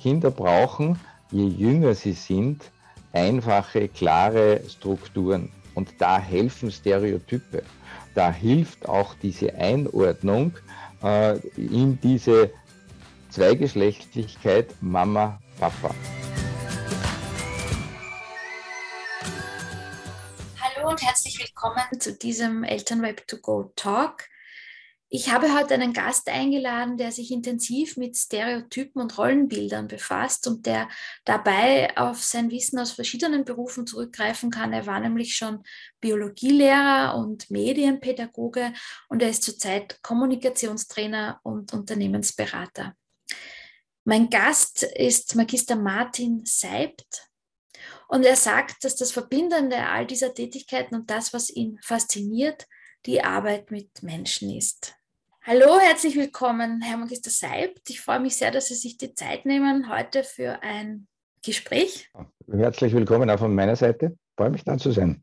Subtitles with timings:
[0.00, 0.98] Kinder brauchen,
[1.30, 2.70] je jünger sie sind,
[3.12, 5.52] einfache, klare Strukturen.
[5.74, 7.62] Und da helfen Stereotype.
[8.14, 10.56] Da hilft auch diese Einordnung
[11.02, 12.50] äh, in diese
[13.28, 15.94] Zweigeschlechtlichkeit Mama, Papa.
[20.60, 24.29] Hallo und herzlich willkommen zu diesem Elternweb to Go Talk.
[25.12, 30.66] Ich habe heute einen Gast eingeladen, der sich intensiv mit Stereotypen und Rollenbildern befasst und
[30.66, 30.88] der
[31.24, 34.72] dabei auf sein Wissen aus verschiedenen Berufen zurückgreifen kann.
[34.72, 35.64] Er war nämlich schon
[36.00, 38.72] Biologielehrer und Medienpädagoge
[39.08, 42.94] und er ist zurzeit Kommunikationstrainer und Unternehmensberater.
[44.04, 47.26] Mein Gast ist Magister Martin Seibt.
[48.06, 52.68] Und er sagt, dass das Verbindende all dieser Tätigkeiten und das, was ihn fasziniert,
[53.06, 54.99] die Arbeit mit Menschen ist.
[55.52, 57.90] Hallo, herzlich willkommen, Herr Magister Seibt.
[57.90, 61.08] Ich freue mich sehr, dass Sie sich die Zeit nehmen heute für ein
[61.44, 62.08] Gespräch.
[62.48, 64.12] Herzlich willkommen auch von meiner Seite.
[64.14, 65.20] Ich freue mich, da zu sein.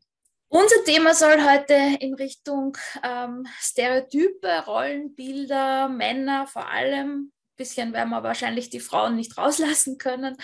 [0.48, 8.10] Unser Thema soll heute in Richtung ähm, Stereotype, Rollenbilder, Männer vor allem, ein bisschen werden
[8.10, 10.36] wir wahrscheinlich die Frauen nicht rauslassen können,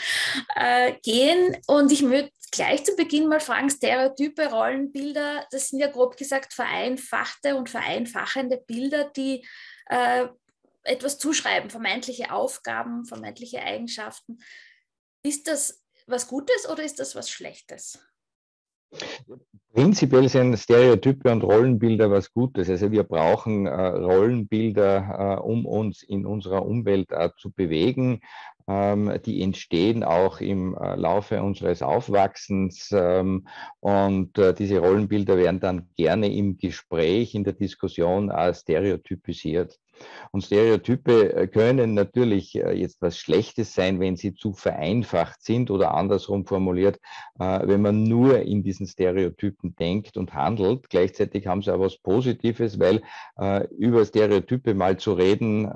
[0.56, 1.58] äh, gehen.
[1.66, 6.54] Und ich würde gleich zu Beginn mal fragen, Stereotype, Rollenbilder, das sind ja grob gesagt
[6.54, 9.44] vereinfachte und vereinfachende Bilder, die
[9.86, 10.26] äh,
[10.82, 14.38] etwas zuschreiben, vermeintliche Aufgaben, vermeintliche Eigenschaften.
[15.22, 17.98] Ist das was Gutes oder ist das was Schlechtes?
[19.72, 22.70] Prinzipiell sind Stereotype und Rollenbilder was Gutes.
[22.70, 28.20] Also wir brauchen äh, Rollenbilder, äh, um uns in unserer Umwelt äh, zu bewegen.
[28.66, 33.46] Ähm, die entstehen auch im äh, Laufe unseres Aufwachsens ähm,
[33.80, 39.78] und äh, diese Rollenbilder werden dann gerne im Gespräch, in der Diskussion als stereotypisiert.
[40.32, 45.70] Und Stereotype äh, können natürlich äh, jetzt was Schlechtes sein, wenn sie zu vereinfacht sind
[45.70, 46.98] oder andersrum formuliert,
[47.38, 50.90] äh, wenn man nur in diesen Stereotypen denkt und handelt.
[50.90, 53.02] Gleichzeitig haben sie aber was Positives, weil
[53.70, 55.70] über Stereotype mal zu reden,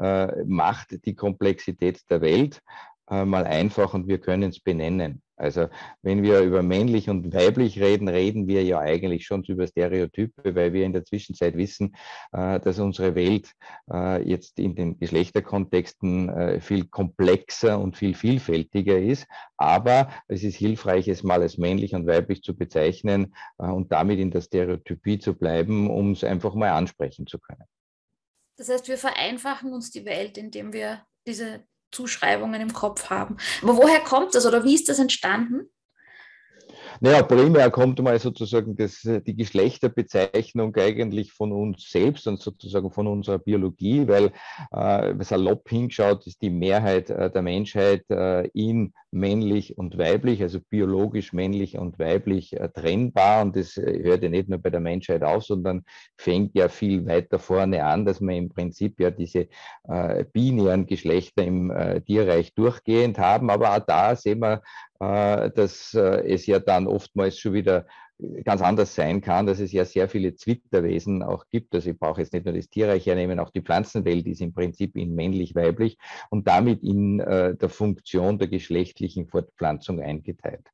[0.47, 2.63] macht die Komplexität der Welt
[3.09, 5.23] mal einfach und wir können es benennen.
[5.39, 5.69] Also
[6.03, 10.73] wenn wir über männlich und weiblich reden, reden wir ja eigentlich schon über Stereotype, weil
[10.73, 11.95] wir in der Zwischenzeit wissen,
[12.33, 13.53] äh, dass unsere Welt
[13.91, 19.27] äh, jetzt in den Geschlechterkontexten äh, viel komplexer und viel vielfältiger ist.
[19.57, 24.31] Aber es ist hilfreich, es mal als männlich und weiblich zu bezeichnen und damit in
[24.31, 27.65] der Stereotypie zu bleiben, um es einfach mal ansprechen zu können.
[28.57, 33.37] Das heißt, wir vereinfachen uns die Welt, indem wir diese Zuschreibungen im Kopf haben.
[33.63, 35.71] Aber woher kommt das oder wie ist das entstanden?
[37.01, 43.07] Naja, primär kommt mal sozusagen das, die Geschlechterbezeichnung eigentlich von uns selbst und sozusagen von
[43.07, 44.33] unserer Biologie, weil
[44.73, 50.61] äh, salopp hingeschaut ist die Mehrheit äh, der Menschheit äh, in männlich und weiblich, also
[50.69, 53.43] biologisch männlich und weiblich äh, trennbar.
[53.43, 55.85] Und das äh, hört ja nicht nur bei der Menschheit auf, sondern
[56.17, 59.49] fängt ja viel weiter vorne an, dass man im Prinzip ja diese
[59.89, 61.73] äh, binären Geschlechter im
[62.07, 63.51] Tierreich durchgehend haben.
[63.51, 64.63] Aber auch da sehen wir
[65.01, 67.87] äh, dass äh, es ja dann oftmals schon wieder
[68.45, 71.75] ganz anders sein kann, dass es ja sehr viele Zwitterwesen auch gibt.
[71.75, 74.97] Also ich brauche jetzt nicht nur das Tierreich hernehmen, auch die Pflanzenwelt ist im Prinzip
[74.97, 75.99] in männlich-weiblich
[76.31, 80.67] und damit in äh, der Funktion der geschlechtlichen Fortpflanzung eingeteilt.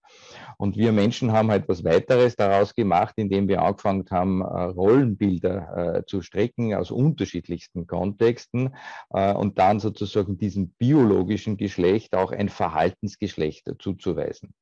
[0.57, 5.99] Und wir Menschen haben halt was weiteres daraus gemacht, indem wir angefangen haben, äh, Rollenbilder
[5.99, 8.75] äh, zu strecken aus unterschiedlichsten Kontexten
[9.11, 14.55] äh, und dann sozusagen diesem biologischen Geschlecht auch ein Verhaltensgeschlecht zuzuweisen.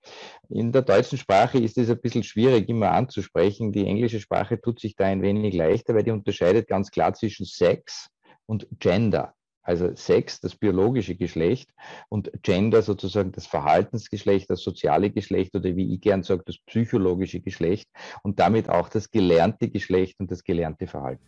[0.48, 3.72] In der deutschen Sprache ist es ein bisschen schwierig immer anzusprechen.
[3.72, 7.46] Die englische Sprache tut sich da ein wenig leichter, weil die unterscheidet ganz klar zwischen
[7.46, 8.08] Sex
[8.46, 9.34] und Gender.
[9.64, 11.70] Also Sex, das biologische Geschlecht
[12.08, 17.40] und Gender sozusagen das Verhaltensgeschlecht, das soziale Geschlecht oder wie ich gern sage, das psychologische
[17.40, 17.88] Geschlecht
[18.24, 21.24] und damit auch das gelernte Geschlecht und das gelernte Verhalten.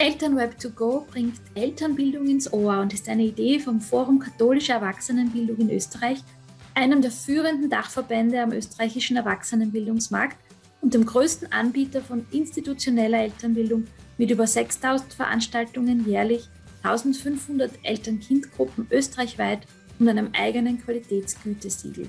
[0.00, 6.20] Elternweb2Go bringt Elternbildung ins Ohr und ist eine Idee vom Forum Katholische Erwachsenenbildung in Österreich,
[6.74, 10.36] einem der führenden Dachverbände am österreichischen Erwachsenenbildungsmarkt
[10.80, 13.86] und dem größten Anbieter von institutioneller Elternbildung
[14.18, 16.48] mit über 6000 Veranstaltungen jährlich
[16.82, 19.66] 1500 Eltern-Kind-Gruppen österreichweit
[19.98, 22.08] und einem eigenen Qualitätsgütesiegel.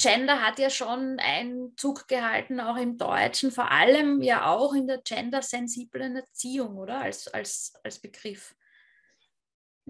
[0.00, 4.98] Gender hat ja schon Einzug gehalten, auch im Deutschen, vor allem ja auch in der
[4.98, 7.02] gendersensiblen Erziehung, oder?
[7.02, 8.54] Als, als, als Begriff.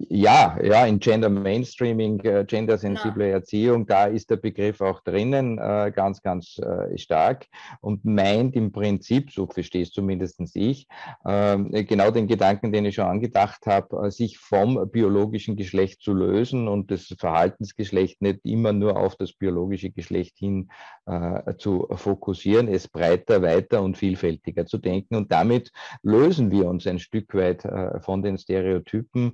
[0.09, 3.33] Ja, ja, in Gender Mainstreaming, äh, gendersensible ja.
[3.33, 7.47] Erziehung, da ist der Begriff auch drinnen, äh, ganz, ganz äh, stark
[7.81, 10.87] und meint im Prinzip, so verstehe es zumindest ich,
[11.25, 16.13] ähm, genau den Gedanken, den ich schon angedacht habe, äh, sich vom biologischen Geschlecht zu
[16.13, 20.69] lösen und das Verhaltensgeschlecht nicht immer nur auf das biologische Geschlecht hin
[21.05, 25.71] äh, zu fokussieren, es breiter, weiter und vielfältiger zu denken und damit
[26.01, 29.33] lösen wir uns ein Stück weit äh, von den Stereotypen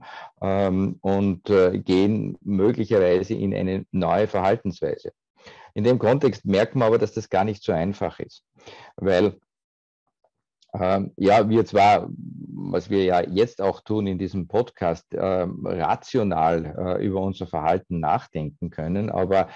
[0.57, 5.11] ähm, und äh, gehen möglicherweise in eine neue Verhaltensweise.
[5.73, 8.43] In dem Kontext merken wir aber, dass das gar nicht so einfach ist,
[8.95, 9.39] weil
[10.73, 16.75] ähm, ja, wir zwar, was wir ja jetzt auch tun in diesem Podcast, äh, rational
[16.99, 19.47] äh, über unser Verhalten nachdenken können, aber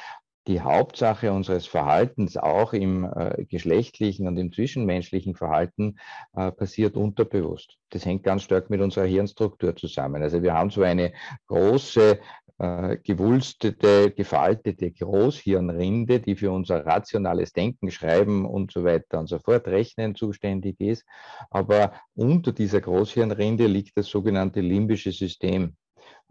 [0.47, 5.97] die Hauptsache unseres Verhaltens auch im äh, geschlechtlichen und im zwischenmenschlichen Verhalten
[6.33, 7.77] äh, passiert unterbewusst.
[7.89, 10.23] Das hängt ganz stark mit unserer Hirnstruktur zusammen.
[10.23, 11.13] Also wir haben so eine
[11.47, 12.19] große,
[12.61, 19.39] äh, gewulstete, gefaltete Großhirnrinde, die für unser rationales Denken, Schreiben und so weiter und so
[19.39, 21.05] fort, Rechnen zuständig ist.
[21.49, 25.75] Aber unter dieser Großhirnrinde liegt das sogenannte limbische System.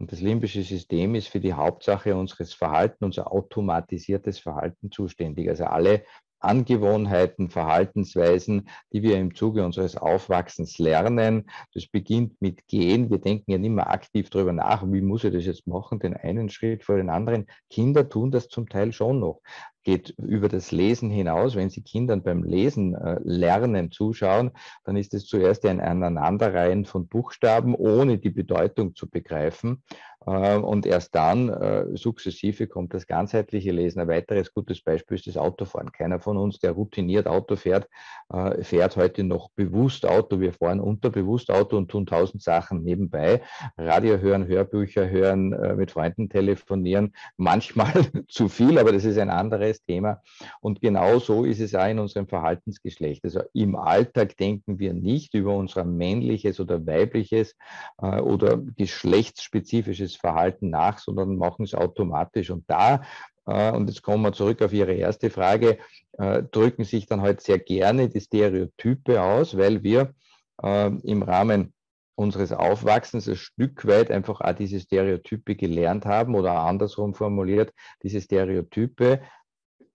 [0.01, 5.47] Und das limbische System ist für die Hauptsache unseres Verhaltens, unser automatisiertes Verhalten zuständig.
[5.47, 6.03] Also alle
[6.41, 11.49] Angewohnheiten, Verhaltensweisen, die wir im Zuge unseres Aufwachsens lernen.
[11.73, 13.09] Das beginnt mit Gehen.
[13.09, 16.15] Wir denken ja nicht mehr aktiv darüber nach, wie muss ich das jetzt machen, den
[16.15, 17.47] einen Schritt vor den anderen.
[17.69, 19.41] Kinder tun das zum Teil schon noch
[19.83, 21.55] geht über das Lesen hinaus.
[21.55, 24.51] Wenn Sie Kindern beim Lesen äh, lernen zuschauen,
[24.83, 29.83] dann ist es zuerst ein Aneinanderreihen von Buchstaben, ohne die Bedeutung zu begreifen.
[30.25, 34.01] Äh, und erst dann, äh, sukzessive, kommt das ganzheitliche Lesen.
[34.01, 35.91] Ein weiteres gutes Beispiel ist das Autofahren.
[35.91, 37.87] Keiner von uns, der routiniert Auto fährt,
[38.31, 40.39] äh, fährt heute noch bewusst Auto.
[40.39, 43.41] Wir fahren unterbewusst Auto und tun tausend Sachen nebenbei.
[43.77, 47.13] Radio hören, Hörbücher hören, mit Freunden telefonieren.
[47.37, 47.93] Manchmal
[48.27, 50.21] zu viel, aber das ist ein anderes Thema.
[50.59, 53.23] Und genau so ist es auch in unserem Verhaltensgeschlecht.
[53.23, 57.55] Also im Alltag denken wir nicht über unser männliches oder weibliches
[57.97, 62.49] oder geschlechtsspezifisches dieses Verhalten nach, sondern machen es automatisch.
[62.49, 63.01] Und da,
[63.45, 65.77] äh, und jetzt kommen wir zurück auf Ihre erste Frage,
[66.17, 70.13] äh, drücken sich dann halt sehr gerne die Stereotype aus, weil wir
[70.61, 71.73] äh, im Rahmen
[72.15, 77.73] unseres Aufwachsens ein Stück weit einfach auch diese Stereotype gelernt haben oder andersrum formuliert,
[78.03, 79.21] diese Stereotype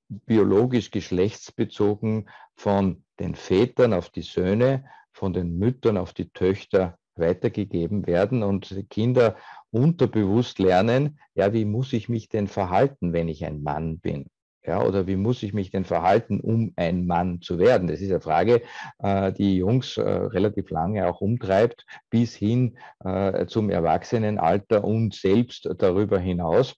[0.09, 8.07] biologisch geschlechtsbezogen von den Vätern auf die Söhne, von den Müttern auf die Töchter weitergegeben
[8.07, 9.37] werden und Kinder
[9.77, 14.27] unterbewusst lernen, ja, wie muss ich mich denn verhalten, wenn ich ein Mann bin?
[14.65, 17.87] Ja, oder wie muss ich mich denn verhalten, um ein Mann zu werden?
[17.87, 18.63] Das ist eine Frage,
[18.99, 25.69] äh, die Jungs äh, relativ lange auch umtreibt, bis hin äh, zum Erwachsenenalter und selbst
[25.79, 26.75] darüber hinaus.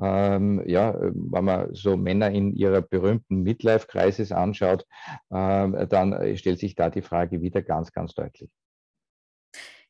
[0.00, 4.86] Ähm, ja, wenn man so Männer in ihrer berühmten Midlife-Kreises anschaut,
[5.32, 8.50] ähm, dann stellt sich da die Frage wieder ganz, ganz deutlich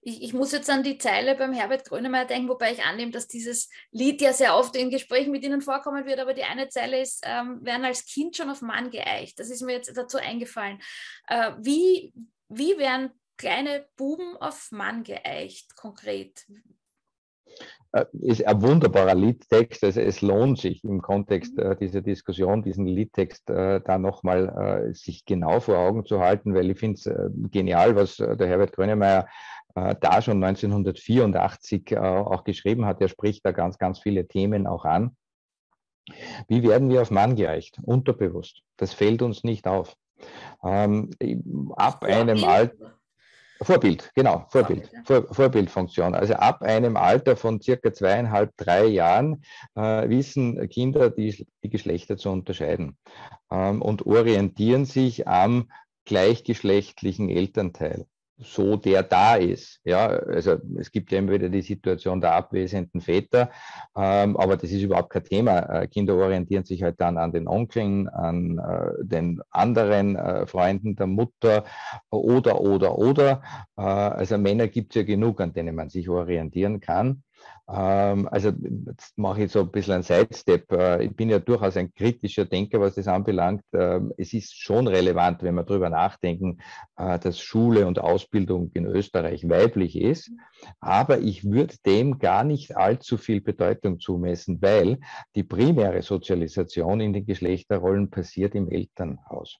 [0.04, 3.28] ich, ich, muss jetzt an die Zeile beim Herbert Grönemeyer denken, wobei ich annehme, dass
[3.28, 7.00] dieses Lied ja sehr oft in Gesprächen mit Ihnen vorkommen wird, aber die eine Zeile
[7.00, 9.38] ist, ähm, werden als Kind schon auf Mann geeicht.
[9.38, 10.80] Das ist mir jetzt dazu eingefallen.
[11.28, 12.12] Äh, wie,
[12.48, 16.46] wie werden kleine Buben auf Mann geeicht, konkret?
[17.92, 19.84] Äh, ist ein wunderbarer Liedtext.
[19.84, 24.94] Also es lohnt sich im Kontext äh, dieser Diskussion, diesen Liedtext äh, da nochmal äh,
[24.94, 28.48] sich genau vor Augen zu halten, weil ich finde es äh, genial, was äh, der
[28.48, 29.28] Herbert Grönemeyer
[29.74, 33.00] da schon 1984 äh, auch geschrieben hat.
[33.00, 35.16] Er spricht da ganz, ganz viele Themen auch an.
[36.48, 37.78] Wie werden wir auf Mann gereicht?
[37.82, 38.62] Unterbewusst.
[38.76, 39.94] Das fällt uns nicht auf.
[40.64, 41.10] Ähm,
[41.76, 42.98] ab einem Alter.
[43.62, 46.16] Vorbild, genau, Vorbild, Vor, Vorbildfunktion.
[46.16, 49.44] Also ab einem Alter von circa zweieinhalb, drei Jahren
[49.76, 52.96] äh, wissen Kinder die, die, Geschlechter zu unterscheiden
[53.52, 55.70] ähm, und orientieren sich am
[56.04, 58.06] gleichgeschlechtlichen Elternteil
[58.38, 59.80] so der da ist.
[59.84, 63.50] Ja, also es gibt ja immer wieder die Situation der abwesenden Väter,
[63.96, 65.58] ähm, aber das ist überhaupt kein Thema.
[65.58, 70.96] Äh, Kinder orientieren sich halt dann an den Onkeln, an äh, den anderen äh, Freunden
[70.96, 71.64] der Mutter
[72.10, 73.42] oder, oder, oder.
[73.76, 77.22] Äh, also Männer gibt es ja genug, an denen man sich orientieren kann.
[77.68, 78.52] Ähm, also
[78.86, 80.70] jetzt mache ich so ein bisschen einen Sidestep.
[80.72, 83.62] Äh, ich bin ja durchaus ein kritischer Denker, was das anbelangt.
[83.72, 86.58] Ähm, es ist schon relevant, wenn wir darüber nachdenken,
[86.96, 90.30] äh, dass Schule und Ausbildung in Österreich weiblich ist.
[90.80, 94.98] Aber ich würde dem gar nicht allzu viel Bedeutung zumessen, weil
[95.34, 99.58] die primäre Sozialisation in den Geschlechterrollen passiert im Elternhaus.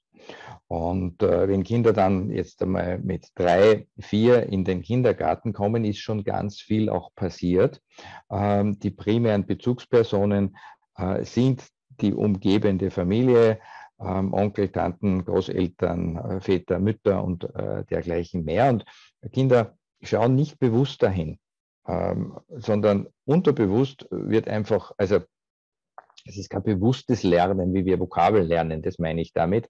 [0.68, 5.98] Und äh, wenn Kinder dann jetzt einmal mit drei, vier in den Kindergarten kommen, ist
[5.98, 7.82] schon ganz viel auch passiert.
[8.30, 10.56] Ähm, die primären Bezugspersonen
[10.96, 11.66] äh, sind
[12.00, 13.60] die umgebende Familie,
[14.00, 18.70] ähm, Onkel, Tanten, Großeltern, äh, Väter, Mütter und äh, dergleichen mehr.
[18.70, 18.84] Und
[19.32, 21.38] Kinder schauen nicht bewusst dahin,
[21.86, 25.20] ähm, sondern unterbewusst wird einfach, also
[26.24, 29.68] es ist kein bewusstes Lernen, wie wir Vokabeln lernen, das meine ich damit,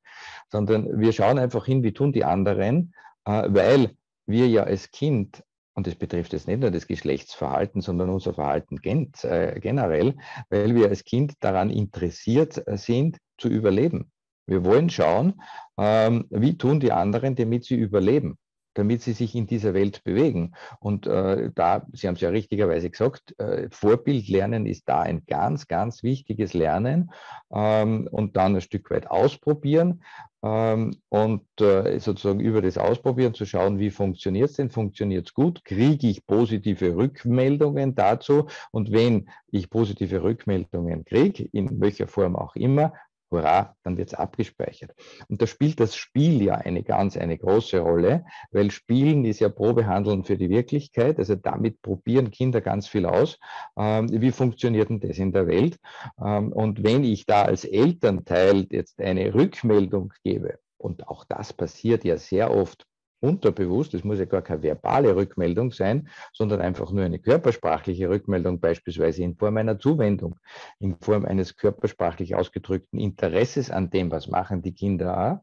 [0.51, 2.95] sondern wir schauen einfach hin, wie tun die anderen,
[3.25, 5.43] äh, weil wir ja als Kind,
[5.75, 10.17] und das betrifft jetzt nicht nur das Geschlechtsverhalten, sondern unser Verhalten äh, generell,
[10.51, 14.11] weil wir als Kind daran interessiert äh, sind, zu überleben.
[14.47, 15.41] Wir wollen schauen,
[15.79, 18.39] ähm, wie tun die anderen, damit sie überleben
[18.75, 20.55] damit sie sich in dieser Welt bewegen.
[20.81, 25.69] Und äh, da, Sie haben es ja richtigerweise gesagt, äh, Vorbildlernen ist da ein ganz,
[25.69, 27.11] ganz wichtiges Lernen
[27.53, 30.03] ähm, und dann ein Stück weit ausprobieren
[30.43, 35.35] ähm, und äh, sozusagen über das Ausprobieren zu schauen, wie funktioniert es denn, funktioniert es
[35.35, 38.49] gut, kriege ich positive Rückmeldungen dazu?
[38.73, 42.93] Und wenn ich positive Rückmeldungen kriege, in welcher Form auch immer,
[43.33, 44.93] hurra, dann wird es abgespeichert.
[45.29, 49.49] Und da spielt das Spiel ja eine ganz, eine große Rolle, weil Spielen ist ja
[49.49, 51.19] Probehandeln für die Wirklichkeit.
[51.19, 53.39] Also damit probieren Kinder ganz viel aus.
[53.77, 55.79] Ähm, wie funktioniert denn das in der Welt?
[56.25, 62.05] Ähm, und wenn ich da als Elternteil jetzt eine Rückmeldung gebe, und auch das passiert
[62.05, 62.87] ja sehr oft
[63.23, 68.61] unterbewusst, es muss ja gar keine verbale Rückmeldung sein, sondern einfach nur eine körpersprachliche Rückmeldung,
[68.61, 70.37] beispielsweise in Form einer Zuwendung,
[70.79, 75.43] in Form eines körpersprachlich ausgedrückten Interesses an dem, was machen die Kinder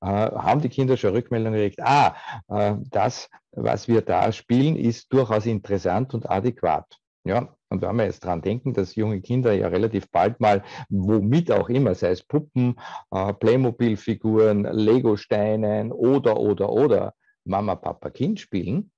[0.00, 2.16] äh, haben die Kinder schon Rückmeldungen gekriegt, ah,
[2.48, 6.98] äh, das, was wir da spielen, ist durchaus interessant und adäquat.
[7.24, 11.50] Ja, und wenn wir jetzt dran denken, dass junge Kinder ja relativ bald mal, womit
[11.50, 12.76] auch immer, sei es Puppen,
[13.10, 18.90] äh, Playmobil-Figuren, Lego-Steinen oder, oder, oder Mama, Papa, Kind spielen,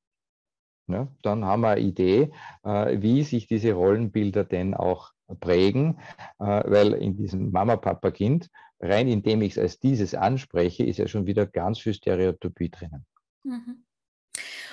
[0.87, 2.30] ja, dann haben wir eine Idee,
[2.64, 5.98] äh, wie sich diese Rollenbilder denn auch prägen,
[6.38, 8.48] äh, weil in diesem Mama, Papa, Kind,
[8.80, 13.06] rein indem ich es als dieses anspreche, ist ja schon wieder ganz viel Stereotypie drinnen.
[13.44, 13.84] Mhm.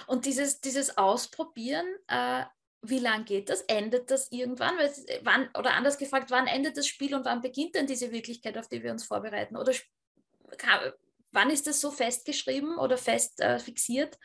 [0.07, 2.43] Und dieses, dieses Ausprobieren, äh,
[2.89, 3.61] wie lang geht das?
[3.63, 4.75] Endet das irgendwann?
[5.23, 8.67] Wann, oder anders gefragt, wann endet das Spiel und wann beginnt denn diese Wirklichkeit, auf
[8.67, 9.57] die wir uns vorbereiten?
[9.57, 9.73] Oder
[10.57, 10.91] kann,
[11.31, 14.17] wann ist das so festgeschrieben oder fest äh, fixiert?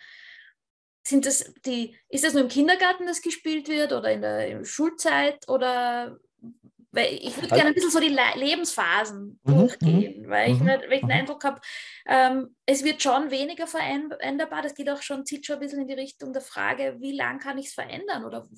[1.07, 4.59] Sind das die, ist das nur im Kindergarten, das gespielt wird oder in der, in
[4.59, 6.19] der Schulzeit oder
[6.93, 10.61] weil ich würde gerne ein bisschen so die Le Lebensphasen mhm, durchgehen, mhm, weil ich,
[10.61, 11.61] mhm, weil ich den Eindruck habe,
[12.07, 14.63] ähm, es wird schon weniger veränderbar.
[14.63, 17.39] Das geht auch schon, zieht schon ein bisschen in die Richtung der Frage, wie lange
[17.39, 18.49] kann ich es verändern oder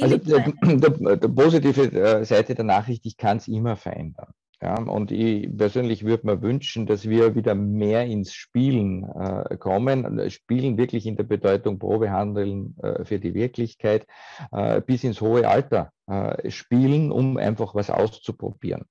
[0.00, 4.32] also der, positive äh, Seite der Nachricht, ich kann es immer verändern.
[4.62, 10.30] Ja, und ich persönlich würde mir wünschen, dass wir wieder mehr ins Spielen äh, kommen.
[10.30, 14.06] Spielen wirklich in der Bedeutung Probehandeln äh, für die Wirklichkeit
[14.52, 18.84] äh, bis ins hohe Alter äh, spielen, um einfach was auszuprobieren.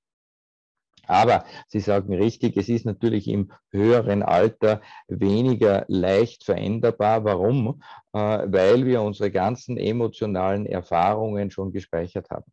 [1.07, 7.23] Aber Sie sagen richtig, es ist natürlich im höheren Alter weniger leicht veränderbar.
[7.23, 7.81] Warum?
[8.11, 12.51] Äh, weil wir unsere ganzen emotionalen Erfahrungen schon gespeichert haben.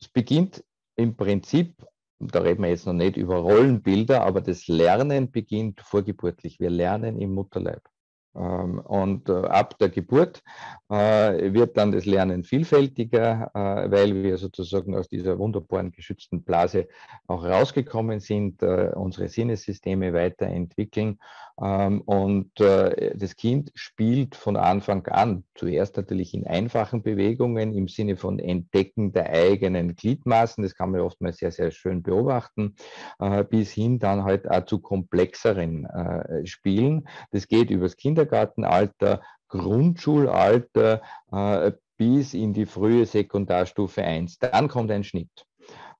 [0.00, 0.64] Es beginnt
[0.96, 1.74] im Prinzip,
[2.18, 6.60] da reden wir jetzt noch nicht über Rollenbilder, aber das Lernen beginnt vorgeburtlich.
[6.60, 7.82] Wir lernen im Mutterleib.
[8.34, 10.42] Ähm, und äh, ab der Geburt
[10.88, 16.88] äh, wird dann das Lernen vielfältiger, äh, weil wir sozusagen aus dieser wunderbaren geschützten Blase
[17.26, 21.18] auch rausgekommen sind, unsere Sinnessysteme weiterentwickeln.
[21.62, 28.16] Ähm, und das Kind spielt von Anfang an, zuerst natürlich in einfachen Bewegungen im Sinne
[28.16, 32.74] von Entdecken der eigenen Gliedmaßen, das kann man oftmals sehr, sehr schön beobachten,
[33.50, 35.86] bis hin dann halt auch zu komplexeren
[36.44, 37.08] Spielen.
[37.30, 44.38] Das geht übers Kinder Kindergartenalter, Grundschulalter äh, bis in die frühe Sekundarstufe 1.
[44.38, 45.46] Dann kommt ein Schnitt.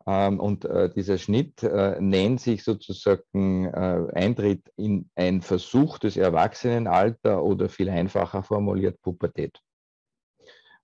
[0.06, 7.42] Ähm, und äh, dieser Schnitt äh, nennt sich sozusagen äh, Eintritt in ein versuchtes Erwachsenenalter
[7.42, 9.60] oder viel einfacher formuliert Pubertät.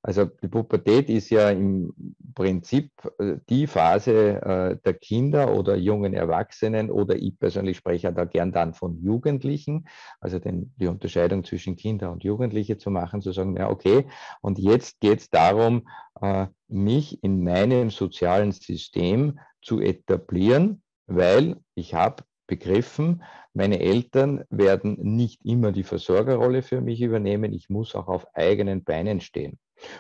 [0.09, 1.93] Also die Pubertät ist ja im
[2.35, 8.25] Prinzip äh, die Phase äh, der Kinder oder jungen Erwachsenen oder ich persönlich spreche da
[8.25, 9.87] gern dann von Jugendlichen,
[10.19, 14.07] also den, die Unterscheidung zwischen Kinder und Jugendliche zu machen, zu sagen, ja okay,
[14.41, 15.87] und jetzt geht es darum,
[16.23, 24.97] äh, mich in meinem sozialen System zu etablieren, weil ich habe begriffen, meine Eltern werden
[25.03, 29.59] nicht immer die Versorgerrolle für mich übernehmen, ich muss auch auf eigenen Beinen stehen.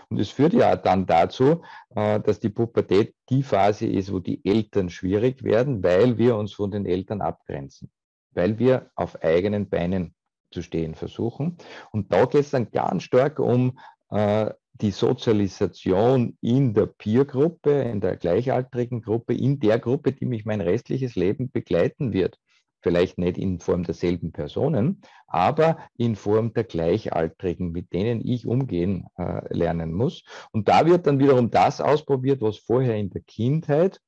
[0.08, 1.62] Und es führt ja dann dazu,
[1.94, 6.52] äh, dass die Pubertät die Phase ist, wo die Eltern schwierig werden, weil wir uns
[6.52, 7.90] von den Eltern abgrenzen,
[8.32, 10.14] weil wir auf eigenen Beinen
[10.50, 11.58] zu stehen versuchen.
[11.92, 13.78] Und da geht es dann ganz stark um
[14.10, 20.44] äh, die Sozialisation in der Peergruppe, in der gleichaltrigen Gruppe, in der Gruppe, die mich
[20.44, 22.38] mein restliches Leben begleiten wird.
[22.88, 29.04] Vielleicht nicht in Form derselben Personen, aber in Form der Gleichaltrigen, mit denen ich umgehen
[29.18, 30.24] äh, lernen muss.
[30.52, 34.00] Und da wird dann wiederum das ausprobiert, was vorher in der Kindheit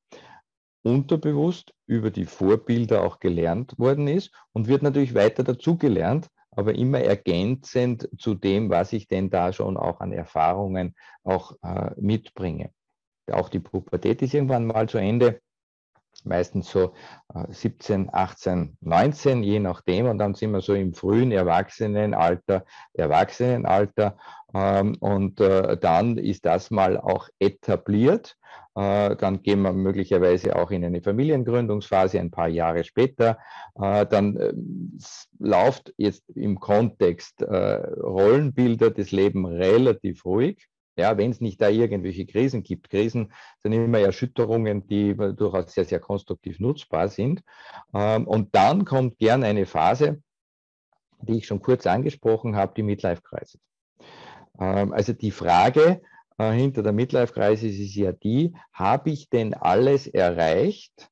[0.82, 7.00] unterbewusst über die Vorbilder auch gelernt worden ist und wird natürlich weiter dazugelernt, aber immer
[7.00, 12.70] ergänzend zu dem, was ich denn da schon auch an Erfahrungen auch äh, mitbringe.
[13.30, 15.42] Auch die Pubertät ist irgendwann mal zu Ende,
[16.26, 16.94] meistens so
[17.34, 20.06] äh, 17, 18, 19, je nachdem.
[20.06, 24.16] Und dann sind wir so im frühen Erwachsenenalter, Erwachsenenalter.
[24.54, 28.36] Ähm, und äh, dann ist das mal auch etabliert.
[28.74, 33.38] Äh, dann gehen wir möglicherweise auch in eine Familiengründungsphase ein paar Jahre später.
[33.80, 34.52] Äh, dann äh,
[35.38, 40.68] läuft jetzt im Kontext Rollenbilder des Lebens relativ ruhig.
[40.96, 42.90] Ja, wenn es nicht da irgendwelche Krisen gibt.
[42.90, 43.32] Krisen
[43.62, 47.42] sind immer Erschütterungen, die durchaus sehr, sehr konstruktiv nutzbar sind.
[47.94, 50.22] Ähm, und dann kommt gern eine Phase,
[51.22, 53.60] die ich schon kurz angesprochen habe, die Midlife-Crisis.
[54.58, 56.02] Ähm, also die Frage,
[56.38, 61.10] äh, hinter der Midlife-Crisis ist ja die, habe ich denn alles erreicht,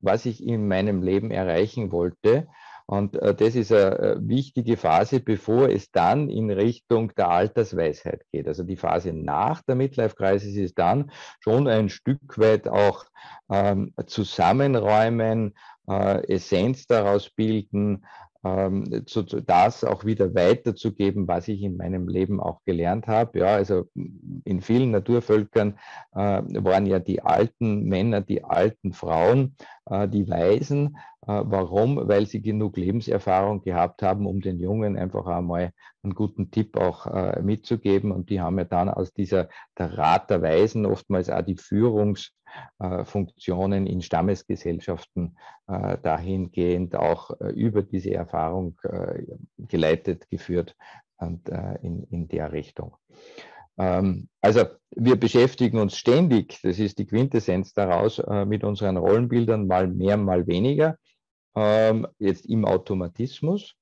[0.00, 2.48] was ich in meinem Leben erreichen wollte?
[2.90, 8.48] Und äh, das ist eine wichtige Phase, bevor es dann in Richtung der Altersweisheit geht.
[8.48, 13.04] Also die Phase nach der Midlife-Crisis ist dann schon ein Stück weit auch
[13.48, 15.54] ähm, zusammenräumen,
[15.88, 18.04] äh, Essenz daraus bilden,
[18.44, 23.40] ähm, zu, das auch wieder weiterzugeben, was ich in meinem Leben auch gelernt habe.
[23.40, 23.84] Ja, also
[24.44, 25.78] in vielen Naturvölkern
[26.12, 29.56] äh, waren ja die alten Männer, die alten Frauen,
[29.86, 30.96] äh, die Weisen.
[31.26, 32.08] Äh, warum?
[32.08, 37.06] Weil sie genug Lebenserfahrung gehabt haben, um den Jungen einfach einmal einen guten Tipp auch
[37.06, 38.10] äh, mitzugeben.
[38.10, 41.56] Und die haben ja dann aus dieser der Rat der Weisen oftmals auch die
[42.78, 48.78] Führungsfunktionen in Stammesgesellschaften dahingehend auch über diese Erfahrung
[49.58, 50.76] geleitet, geführt
[51.18, 51.48] und
[51.82, 52.96] in, in der Richtung.
[53.80, 59.66] Ähm, also wir beschäftigen uns ständig, das ist die Quintessenz daraus, äh, mit unseren Rollenbildern,
[59.66, 60.98] mal mehr, mal weniger,
[61.56, 63.74] ähm, jetzt im Automatismus.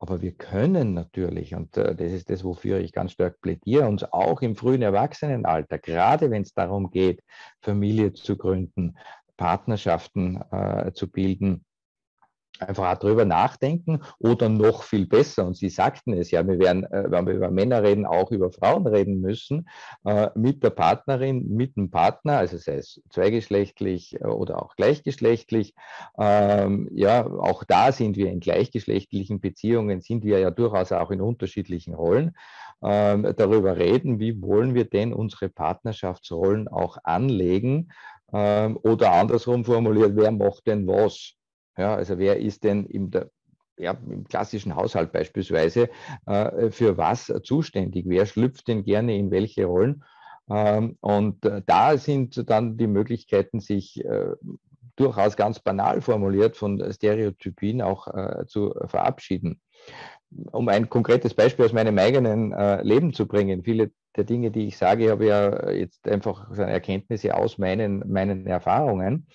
[0.00, 4.04] Aber wir können natürlich, und äh, das ist das, wofür ich ganz stark plädiere, uns
[4.04, 7.22] auch im frühen Erwachsenenalter, gerade wenn es darum geht,
[7.60, 8.96] Familie zu gründen,
[9.36, 11.64] Partnerschaften äh, zu bilden,
[12.60, 15.46] einfach auch drüber nachdenken oder noch viel besser.
[15.46, 18.50] Und Sie sagten es ja, wir werden, äh, wenn wir über Männer reden, auch über
[18.50, 19.68] Frauen reden müssen,
[20.04, 25.74] äh, mit der Partnerin, mit dem Partner, also sei es zweigeschlechtlich äh, oder auch gleichgeschlechtlich.
[26.18, 31.20] Ähm, ja, auch da sind wir in gleichgeschlechtlichen Beziehungen, sind wir ja durchaus auch in
[31.20, 32.34] unterschiedlichen Rollen.
[32.82, 37.88] Ähm, darüber reden, wie wollen wir denn unsere Partnerschaftsrollen auch anlegen
[38.32, 41.37] ähm, oder andersrum formuliert, wer macht denn was?
[41.78, 43.10] Ja, also wer ist denn im,
[43.78, 45.88] ja, im klassischen Haushalt beispielsweise
[46.26, 48.04] äh, für was zuständig?
[48.08, 50.02] Wer schlüpft denn gerne in welche Rollen?
[50.50, 54.32] Ähm, und äh, da sind dann die Möglichkeiten, sich äh,
[54.96, 59.60] durchaus ganz banal formuliert von Stereotypien auch äh, zu verabschieden.
[60.50, 64.66] Um ein konkretes Beispiel aus meinem eigenen äh, Leben zu bringen, viele der Dinge, die
[64.66, 69.28] ich sage, habe ja jetzt einfach Erkenntnisse aus meinen, meinen Erfahrungen.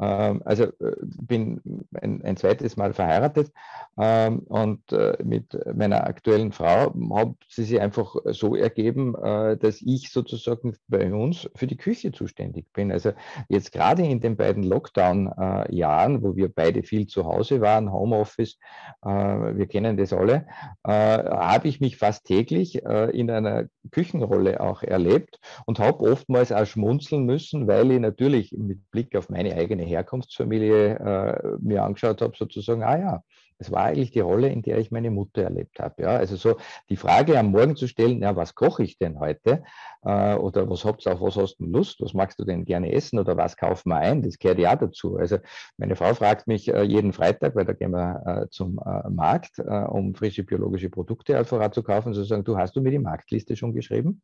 [0.00, 1.60] Ähm, also äh, bin
[2.00, 3.52] ein, ein, zweites Mal verheiratet
[4.00, 9.82] ähm, und äh, mit meiner aktuellen Frau hat sie sich einfach so ergeben, äh, dass
[9.82, 12.92] ich sozusagen bei uns für die Küche zuständig bin.
[12.92, 13.12] Also
[13.48, 18.58] jetzt gerade in den beiden Lockdown-Jahren, wo wir beide viel zu Hause waren, Homeoffice,
[19.02, 20.46] wir kennen das alle,
[20.84, 27.24] habe ich mich fast täglich in einer Küchenrolle auch erlebt und habe oftmals auch schmunzeln
[27.24, 32.82] müssen, weil ich natürlich mit Blick auf meine eigene Herkunftsfamilie äh, mir angeschaut habe, sozusagen,
[32.82, 33.22] ah ja,
[33.58, 36.02] es war eigentlich die Rolle, in der ich meine Mutter erlebt habe.
[36.02, 36.56] Ja, also so
[36.88, 39.64] die Frage am Morgen zu stellen, ja, was koche ich denn heute?
[40.02, 42.00] Äh, oder was habt ihr auf was hast du Lust?
[42.00, 43.18] Was magst du denn gerne essen?
[43.18, 44.22] Oder was kaufen wir ein?
[44.22, 45.16] Das gehört ja dazu.
[45.16, 45.38] Also
[45.76, 49.58] meine Frau fragt mich äh, jeden Freitag, weil da gehen wir äh, zum äh, Markt,
[49.58, 52.98] äh, um frische biologische Produkte einfach zu kaufen, zu sagen, du hast du mir die
[53.00, 54.22] Marktliste schon geschrieben?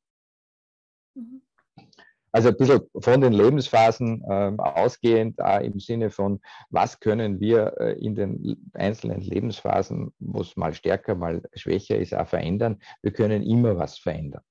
[1.15, 1.44] Mhm.
[2.35, 7.75] Also ein bisschen von den Lebensphasen äh, ausgehend, auch im Sinne von, was können wir
[7.79, 12.83] äh, in den einzelnen Lebensphasen, wo es mal stärker, mal schwächer ist, auch verändern.
[13.03, 14.43] Wir können immer was verändern.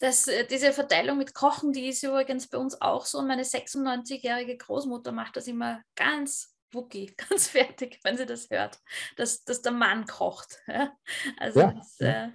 [0.00, 3.18] Das, äh, diese Verteilung mit Kochen, die ist übrigens bei uns auch so.
[3.18, 8.80] Und meine 96-jährige Großmutter macht das immer ganz wucki, ganz fertig, wenn sie das hört,
[9.16, 10.60] dass, dass der Mann kocht.
[10.66, 10.92] Ja?
[11.36, 11.72] Also ja.
[11.72, 12.28] Das, äh,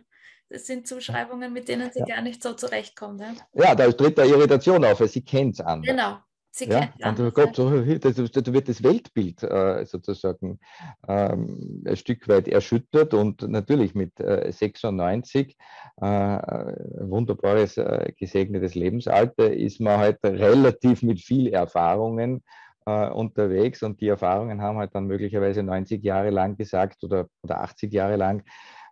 [0.50, 2.16] das, sind Zuschreibungen, mit denen sie ja.
[2.16, 3.22] gar nicht so zurechtkommt.
[3.22, 5.90] Ja, ja da tritt da Irritation auf, weil sie kennt es anders.
[5.90, 6.18] Genau,
[6.58, 10.58] Sie ja, und oh Gott, so, das, das wird das Weltbild äh, sozusagen
[11.06, 15.58] ähm, ein Stück weit erschüttert und natürlich mit äh, 96,
[15.98, 22.42] äh, wunderbares, äh, gesegnetes Lebensalter, ist man halt relativ mit viel Erfahrungen
[22.86, 27.64] äh, unterwegs und die Erfahrungen haben halt dann möglicherweise 90 Jahre lang gesagt oder, oder
[27.64, 28.44] 80 Jahre lang,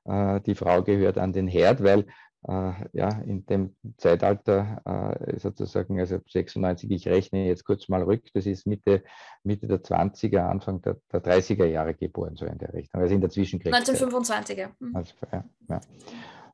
[0.06, 2.06] die Frau gehört an den Herd, weil
[2.48, 8.26] äh, ja, in dem Zeitalter äh, sozusagen, also 96, ich rechne jetzt kurz mal rück,
[8.34, 9.04] das ist Mitte,
[9.44, 13.22] Mitte der 20er, Anfang der, der 30er Jahre geboren, so in der Richtung, also in
[13.22, 13.96] der Zwischenkriegszeit.
[13.96, 14.70] 1925er.
[14.80, 14.96] Mhm.
[14.96, 15.82] Also, ja, ja.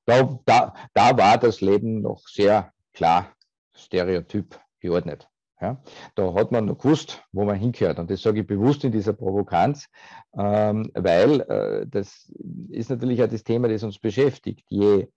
[0.06, 3.34] Da, da, da war das Leben noch sehr klar
[3.74, 5.28] stereotyp geordnet.
[5.62, 5.82] Ja,
[6.16, 8.00] da hat man noch gewusst, wo man hingehört.
[8.00, 9.90] Und das sage ich bewusst in dieser Provokanz,
[10.38, 12.32] ähm, weil äh, das
[12.70, 14.66] ist natürlich auch das Thema, das uns beschäftigt.
[14.70, 15.10] Je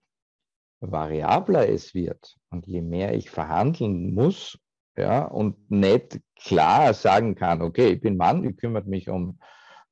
[0.81, 4.59] variabler es wird und je mehr ich verhandeln muss,
[4.97, 9.39] ja, und nicht klar sagen kann, okay, ich bin Mann, ich kümmere mich um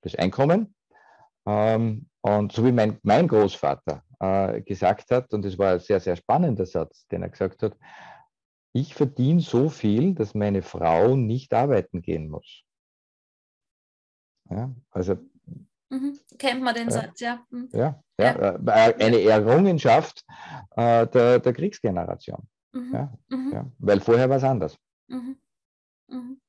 [0.01, 0.75] das Einkommen.
[1.45, 5.99] Ähm, und so wie mein, mein Großvater äh, gesagt hat, und das war ein sehr,
[5.99, 7.75] sehr spannender Satz, den er gesagt hat,
[8.73, 12.63] ich verdiene so viel, dass meine Frau nicht arbeiten gehen muss.
[14.49, 15.17] Ja, also
[15.91, 16.17] Mhm.
[16.39, 16.91] Kennt man den ja.
[16.91, 17.45] Satz, ja.
[17.49, 17.69] Mhm.
[17.73, 18.57] Ja, ja.
[18.65, 18.87] ja.
[18.87, 20.23] Äh, eine Errungenschaft
[20.77, 22.47] äh, der, der Kriegsgeneration.
[22.71, 22.93] Mhm.
[22.93, 23.51] Ja, mhm.
[23.53, 23.65] ja.
[23.77, 24.77] Weil vorher war es anders.
[25.07, 25.37] Mhm.
[26.07, 26.41] Mhm.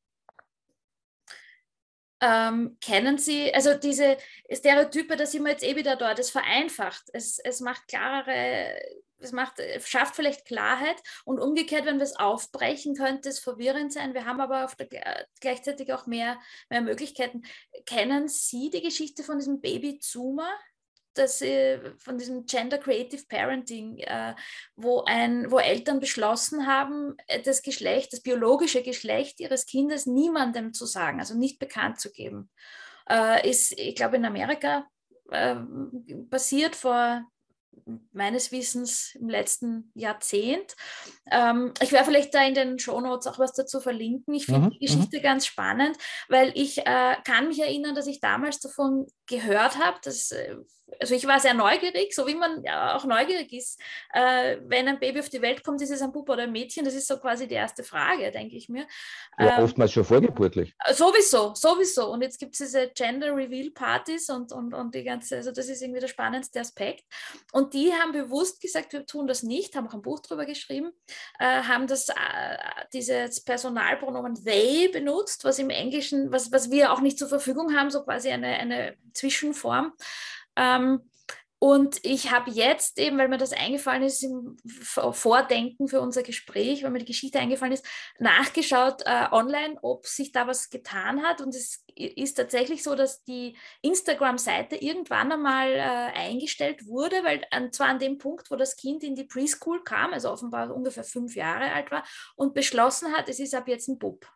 [2.20, 4.16] Ähm, kennen Sie, also diese
[4.48, 8.78] Stereotype, da sind wir jetzt eh wieder dort, es vereinfacht, es, es macht klarere
[9.22, 13.92] es macht, äh, schafft vielleicht Klarheit und umgekehrt, wenn wir es aufbrechen, könnte es verwirrend
[13.92, 14.14] sein.
[14.14, 17.42] Wir haben aber der, gleichzeitig auch mehr, mehr Möglichkeiten.
[17.86, 20.50] Kennen Sie die Geschichte von diesem Baby Zoomer?
[21.14, 21.44] Das,
[21.98, 24.34] von diesem Gender Creative Parenting, äh,
[24.76, 30.72] wo, ein, wo Eltern beschlossen haben, äh, das Geschlecht, das biologische Geschlecht ihres Kindes niemandem
[30.72, 32.50] zu sagen, also nicht bekannt zu geben.
[33.42, 34.86] ist, ich glaube, in Amerika
[36.30, 37.26] passiert vor
[38.12, 40.76] meines Wissens im letzten Jahrzehnt.
[41.30, 44.34] Ähm, ich werde vielleicht da in den Shownotes auch was dazu verlinken.
[44.34, 45.22] Ich finde mhm, die Geschichte mhm.
[45.22, 45.96] ganz spannend,
[46.28, 50.56] weil ich äh, kann mich erinnern, dass ich damals davon gehört habe, dass äh,
[51.00, 53.80] also ich war sehr neugierig, so wie man ja auch neugierig ist.
[54.12, 56.84] Äh, wenn ein Baby auf die Welt kommt, ist es ein Bub oder ein Mädchen?
[56.84, 58.86] Das ist so quasi die erste Frage, denke ich mir.
[59.38, 60.74] Ja, ähm, oftmals schon vorgeburtlich.
[60.92, 62.10] Sowieso, sowieso.
[62.10, 65.68] Und jetzt gibt es diese Gender Reveal Partys und, und, und die ganze, also das
[65.68, 67.04] ist irgendwie der spannendste Aspekt.
[67.52, 70.92] Und die haben bewusst gesagt, wir tun das nicht, haben auch ein Buch darüber geschrieben,
[71.38, 72.14] äh, haben das, äh,
[72.92, 77.90] dieses Personalpronomen they benutzt, was im Englischen, was, was wir auch nicht zur Verfügung haben,
[77.90, 79.92] so quasi eine, eine Zwischenform.
[80.56, 81.00] Ähm,
[81.62, 86.82] und ich habe jetzt eben, weil mir das eingefallen ist im Vordenken für unser Gespräch,
[86.82, 87.86] weil mir die Geschichte eingefallen ist,
[88.18, 91.40] nachgeschaut äh, online, ob sich da was getan hat.
[91.40, 97.70] Und es ist tatsächlich so, dass die Instagram-Seite irgendwann einmal äh, eingestellt wurde, weil an,
[97.70, 101.36] zwar an dem Punkt, wo das Kind in die Preschool kam, also offenbar ungefähr fünf
[101.36, 102.02] Jahre alt war,
[102.34, 104.26] und beschlossen hat, es ist ab jetzt ein Bub.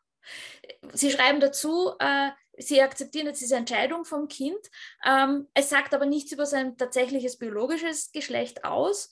[0.93, 4.59] Sie schreiben dazu, äh, Sie akzeptieren jetzt diese Entscheidung vom Kind.
[5.05, 9.11] Ähm, es sagt aber nichts über sein tatsächliches biologisches Geschlecht aus.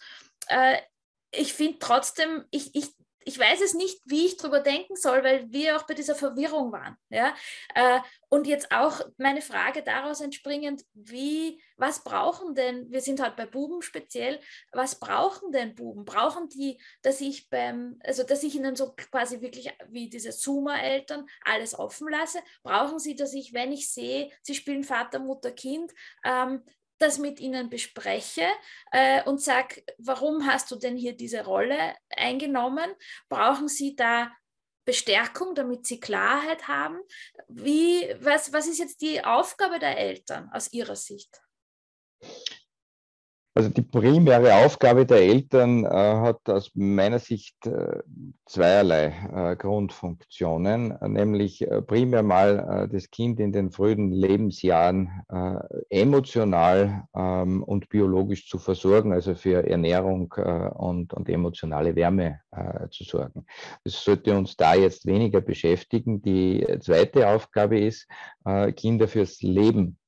[0.48, 0.78] Äh,
[1.30, 5.50] ich finde trotzdem, ich, ich ich weiß es nicht, wie ich darüber denken soll, weil
[5.50, 6.96] wir auch bei dieser Verwirrung waren.
[7.08, 7.34] Ja?
[7.74, 13.36] Äh, und jetzt auch meine Frage daraus entspringend, wie, was brauchen denn, wir sind halt
[13.36, 14.40] bei Buben speziell,
[14.72, 16.04] was brauchen denn Buben?
[16.04, 21.26] Brauchen die, dass ich beim, also dass ich ihnen so quasi wirklich wie diese Zoomer-Eltern
[21.44, 22.40] alles offen lasse?
[22.62, 25.92] Brauchen sie, dass ich, wenn ich sehe, sie spielen Vater, Mutter, Kind,
[26.24, 26.62] ähm,
[27.04, 28.46] das mit ihnen bespreche
[28.90, 32.90] äh, und sage, warum hast du denn hier diese Rolle eingenommen?
[33.28, 34.32] Brauchen sie da
[34.84, 36.98] Bestärkung, damit sie Klarheit haben?
[37.48, 41.40] Wie, was, was ist jetzt die Aufgabe der Eltern aus ihrer Sicht?
[43.56, 48.00] Also die primäre Aufgabe der Eltern äh, hat aus meiner Sicht äh,
[48.46, 55.58] zweierlei äh, Grundfunktionen, nämlich äh, primär mal äh, das Kind in den frühen Lebensjahren äh,
[55.88, 60.32] emotional ähm, und biologisch zu versorgen, also für Ernährung
[60.74, 62.40] und, und, emotionale Wärme
[62.90, 63.46] zu sorgen.
[63.84, 66.22] Das sollte uns da jetzt weniger beschäftigen.
[66.22, 68.06] Die zweite Aufgabe ist,
[68.76, 69.98] Kinder fürs Leben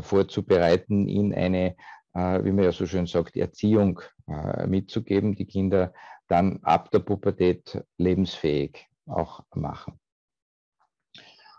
[0.00, 1.76] vorzubereiten in eine
[2.14, 5.92] wie man ja so schön sagt, Erziehung äh, mitzugeben, die Kinder
[6.28, 9.98] dann ab der Pubertät lebensfähig auch machen.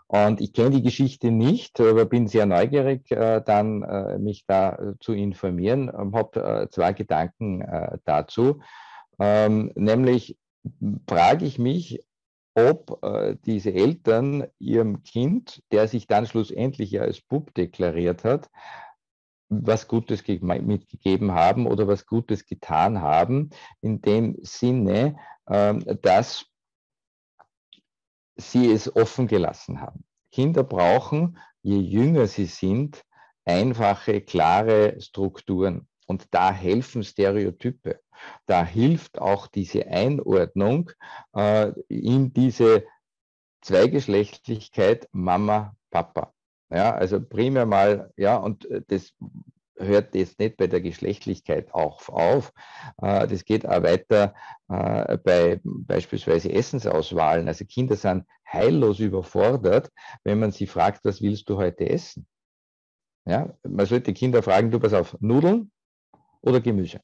[0.08, 3.80] Und ich kenne die Geschichte nicht, aber bin sehr neugierig, äh, dann
[4.22, 7.64] mich da zu informieren, habe zwei Gedanken
[8.04, 8.60] dazu.
[9.18, 10.38] Ähm, nämlich
[11.08, 12.00] frage ich mich,
[12.54, 13.00] ob
[13.44, 18.48] diese Eltern ihrem Kind, der sich dann schlussendlich ja als Bub deklariert hat,
[19.48, 25.16] was Gutes mitgegeben haben oder was Gutes getan haben, in dem Sinne,
[25.48, 26.46] ähm, dass
[28.36, 30.04] sie es offen gelassen haben.
[30.32, 33.04] Kinder brauchen, je jünger sie sind,
[33.44, 35.88] einfache, klare Strukturen.
[36.06, 38.00] Und da helfen Stereotype.
[38.46, 40.90] Da hilft auch diese Einordnung
[41.34, 42.84] äh, in diese
[43.62, 46.35] Zweigeschlechtlichkeit Mama, Papa.
[46.70, 49.14] Ja, also primär mal, ja, und äh, das
[49.78, 52.52] hört jetzt nicht bei der Geschlechtlichkeit auch auf.
[53.02, 54.34] Äh, das geht auch weiter
[54.68, 57.46] äh, bei beispielsweise Essensauswahlen.
[57.48, 59.90] Also Kinder sind heillos überfordert,
[60.24, 62.26] wenn man sie fragt, was willst du heute essen?
[63.26, 65.70] Ja, man sollte Kinder fragen, du pass auf, Nudeln
[66.42, 67.00] oder Gemüse?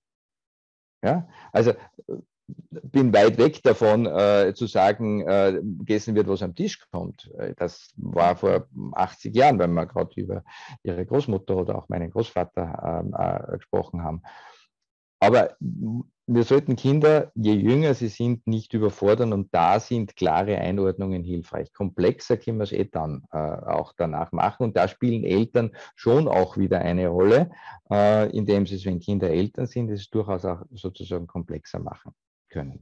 [1.03, 1.73] Ja, also
[2.71, 7.31] bin weit weg davon äh, zu sagen, äh, gegessen wird, was am Tisch kommt.
[7.39, 10.45] Äh, das war vor 80 Jahren, wenn wir gerade über
[10.83, 14.23] ihre Großmutter oder auch meinen Großvater ähm, äh, gesprochen haben.
[15.21, 15.57] Aber
[16.27, 21.73] wir sollten Kinder, je jünger sie sind, nicht überfordern und da sind klare Einordnungen hilfreich.
[21.73, 26.27] Komplexer können wir es eh dann äh, auch danach machen und da spielen Eltern schon
[26.29, 27.51] auch wieder eine Rolle,
[27.91, 32.13] äh, indem sie es, wenn Kinder Eltern sind, es durchaus auch sozusagen komplexer machen
[32.53, 32.79] können.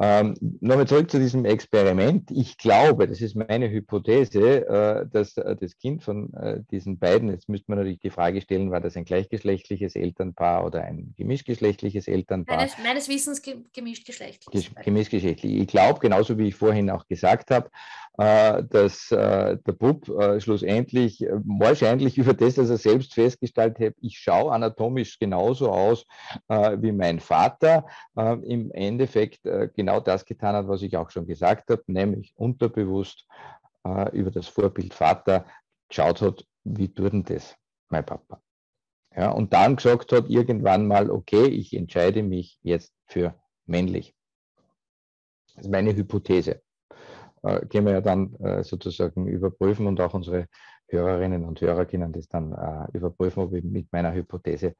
[0.00, 2.30] Ähm, Nochmal zurück zu diesem Experiment.
[2.30, 7.30] Ich glaube, das ist meine Hypothese, äh, dass äh, das Kind von äh, diesen beiden,
[7.30, 12.08] jetzt müsste man natürlich die Frage stellen, war das ein gleichgeschlechtliches Elternpaar oder ein gemischtgeschlechtliches
[12.08, 12.56] Elternpaar?
[12.56, 14.74] Meines, meines Wissens gemischtgeschlechtlich.
[14.82, 15.54] Gemischtgeschlechtlich.
[15.60, 17.70] Ich glaube, genauso wie ich vorhin auch gesagt habe,
[18.16, 23.94] äh, dass äh, der Bub äh, schlussendlich wahrscheinlich über das, dass er selbst festgestellt hat,
[24.00, 26.06] ich schaue anatomisch genauso aus
[26.48, 29.40] wie mein Vater, im Endeffekt
[29.74, 33.26] genau das getan hat, was ich auch schon gesagt habe, nämlich unterbewusst
[34.12, 35.44] über das Vorbild Vater
[35.88, 37.54] geschaut hat, wie tut denn das
[37.90, 38.40] mein Papa?
[39.14, 43.34] Ja, und dann gesagt hat irgendwann mal, okay, ich entscheide mich jetzt für
[43.66, 44.14] männlich.
[45.54, 46.62] Das ist meine Hypothese
[47.44, 50.48] äh, können wir ja dann äh, sozusagen überprüfen und auch unsere
[50.88, 54.74] Hörerinnen und Hörer können das dann äh, überprüfen, ob ich mit meiner Hypothese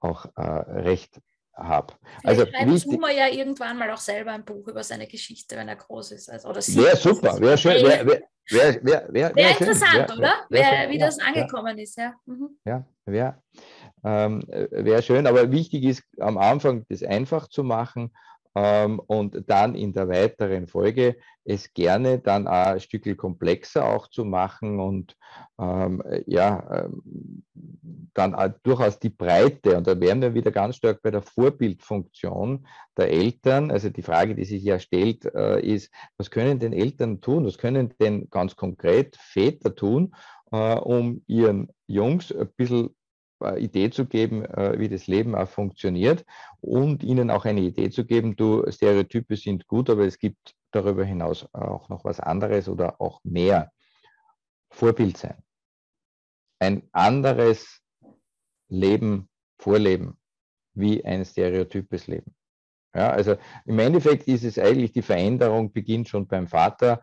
[0.00, 1.20] auch äh, recht
[1.60, 1.94] habe.
[2.24, 5.76] Also schreibt Zuma ja irgendwann mal auch selber ein Buch über seine Geschichte, wenn er
[5.76, 6.30] groß ist.
[6.30, 7.74] Also, oder wäre super, wäre schön.
[7.74, 10.34] Wäre wär, wär, wär, wär, wär interessant, wär, oder?
[10.48, 12.14] Wär, wie das angekommen ist, ja.
[12.26, 12.58] Mhm.
[12.64, 13.40] Ja, wäre
[14.04, 18.12] ähm, wär schön, aber wichtig ist am Anfang das einfach zu machen
[18.54, 24.08] ähm, und dann in der weiteren Folge es gerne dann auch ein Stückchen komplexer auch
[24.08, 25.16] zu machen und
[25.58, 27.42] ähm, ja, ähm,
[28.14, 29.76] dann auch durchaus die Breite.
[29.76, 33.70] Und da wären wir wieder ganz stark bei der Vorbildfunktion der Eltern.
[33.70, 37.46] Also die Frage, die sich ja stellt, äh, ist, was können denn Eltern tun?
[37.46, 40.14] Was können denn ganz konkret Väter tun,
[40.52, 42.94] äh, um ihren Jungs ein bisschen
[43.40, 46.24] Idee zu geben, äh, wie das Leben auch funktioniert
[46.60, 51.04] und ihnen auch eine Idee zu geben, du, Stereotype sind gut, aber es gibt darüber
[51.04, 53.72] hinaus auch noch was anderes oder auch mehr.
[54.70, 55.42] Vorbild sein.
[56.60, 57.80] Ein anderes
[58.68, 60.18] Leben vorleben,
[60.74, 62.34] wie ein stereotypes Leben.
[62.94, 67.00] Ja, also im Endeffekt ist es eigentlich, die Veränderung beginnt schon beim Vater,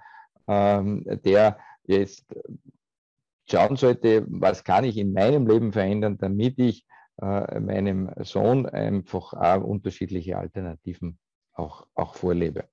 [0.47, 2.26] ähm, der jetzt
[3.49, 6.86] schauen sollte, was kann ich in meinem Leben verändern, damit ich
[7.21, 11.17] äh, meinem Sohn einfach auch unterschiedliche Alternativen
[11.53, 12.69] auch, auch vorlebe.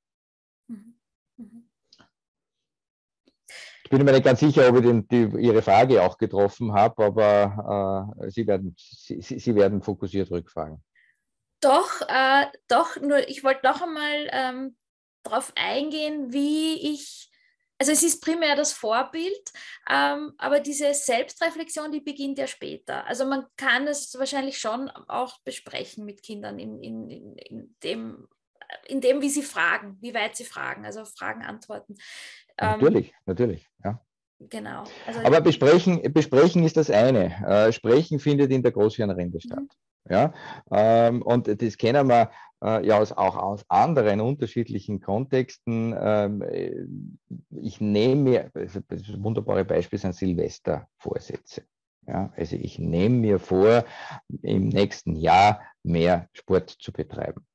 [0.68, 0.98] Mhm.
[1.36, 1.70] Mhm.
[3.84, 7.04] Ich bin mir nicht ganz sicher, ob ich den, die, Ihre Frage auch getroffen habe,
[7.04, 10.82] aber äh, Sie, werden, Sie, Sie werden fokussiert rückfragen.
[11.60, 14.76] Doch, äh, doch, nur ich wollte noch einmal ähm,
[15.22, 17.30] darauf eingehen, wie ich
[17.78, 19.52] Also es ist primär das Vorbild,
[19.90, 23.06] ähm, aber diese Selbstreflexion, die beginnt ja später.
[23.06, 28.28] Also man kann es wahrscheinlich schon auch besprechen mit Kindern in, in, in, in dem,
[28.86, 31.94] in dem, wie sie fragen, wie weit sie fragen, also Fragen, Antworten.
[32.58, 34.00] Ähm, natürlich, natürlich, ja.
[34.40, 34.84] Genau.
[35.06, 37.34] Also Aber besprechen, besprechen ist das eine.
[37.46, 39.60] Äh, sprechen findet in der Großhirnrinde statt.
[39.60, 39.68] Mhm.
[40.10, 40.34] Ja,
[40.70, 42.30] ähm, und das kennen wir
[42.62, 45.94] äh, ja aus, auch aus anderen unterschiedlichen Kontexten.
[45.98, 46.74] Ähm, äh,
[47.62, 51.62] ich nehme mir, das wunderbare Beispiel sind Silvestervorsätze.
[52.06, 53.84] Ja, also ich nehme mir vor,
[54.42, 57.46] im nächsten Jahr mehr Sport zu betreiben.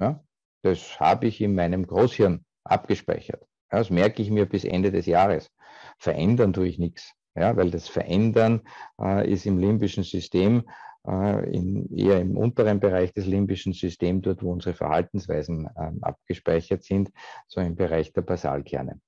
[0.00, 0.24] Ja,
[0.62, 3.46] das habe ich in meinem Großhirn abgespeichert.
[3.72, 5.50] Ja, das merke ich mir bis Ende des Jahres.
[5.98, 7.12] Verändern tue ich nichts.
[7.34, 8.62] Ja, weil das Verändern
[9.00, 10.64] äh, ist im limbischen System
[11.06, 16.82] äh, in, eher im unteren Bereich des limbischen Systems, dort wo unsere Verhaltensweisen äh, abgespeichert
[16.82, 17.10] sind,
[17.46, 19.00] so im Bereich der Basalkerne.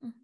[0.00, 0.14] Mhm.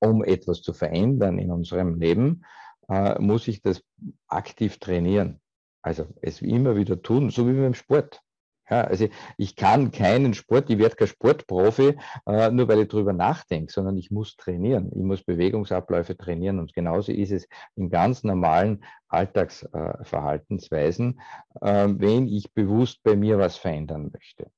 [0.00, 2.44] Um etwas zu verändern in unserem Leben,
[2.88, 3.82] äh, muss ich das
[4.28, 5.40] aktiv trainieren.
[5.82, 8.20] Also es immer wieder tun, so wie beim Sport.
[8.68, 13.12] Ja, also ich kann keinen Sport, ich werde kein Sportprofi, äh, nur weil ich darüber
[13.12, 14.90] nachdenke, sondern ich muss trainieren.
[14.92, 16.58] Ich muss Bewegungsabläufe trainieren.
[16.58, 21.20] Und genauso ist es in ganz normalen Alltagsverhaltensweisen,
[21.60, 24.50] äh, wenn ich bewusst bei mir was verändern möchte.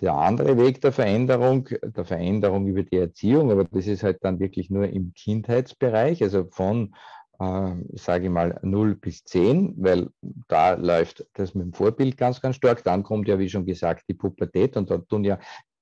[0.00, 4.40] Der andere Weg der Veränderung, der Veränderung über die Erziehung, aber das ist halt dann
[4.40, 6.94] wirklich nur im Kindheitsbereich, also von
[7.40, 10.10] äh, sage ich mal, 0 bis 10, weil
[10.48, 12.84] da läuft das mit dem Vorbild ganz, ganz stark.
[12.84, 15.38] Dann kommt ja, wie schon gesagt, die Pubertät und da tun ja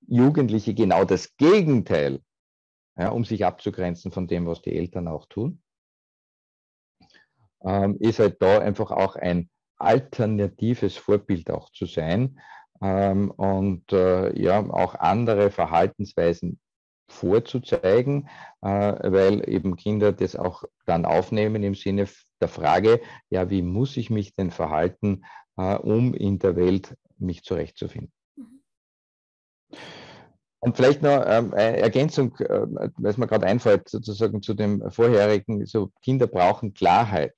[0.06, 2.20] Jugendliche genau das Gegenteil,
[2.96, 5.62] ja, um sich abzugrenzen von dem, was die Eltern auch tun.
[7.64, 12.40] Ähm, ist halt da einfach auch ein alternatives Vorbild auch zu sein
[12.80, 16.60] ähm, und äh, ja, auch andere Verhaltensweisen
[17.12, 18.28] vorzuzeigen,
[18.62, 22.08] äh, weil eben Kinder das auch dann aufnehmen im Sinne
[22.40, 25.24] der Frage, ja, wie muss ich mich denn verhalten,
[25.56, 28.12] äh, um in der Welt mich zurechtzufinden.
[28.36, 28.62] Mhm.
[30.60, 35.66] Und vielleicht noch ähm, eine Ergänzung, äh, was mir gerade einfällt, sozusagen zu dem vorherigen,
[35.66, 37.34] so Kinder brauchen Klarheit.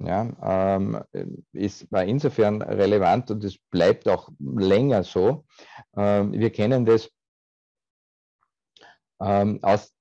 [0.00, 1.02] Ja, ähm,
[1.52, 5.44] ist, war insofern relevant und es bleibt auch länger so.
[5.96, 7.10] Ähm, wir kennen das
[9.20, 9.94] ähm, aus,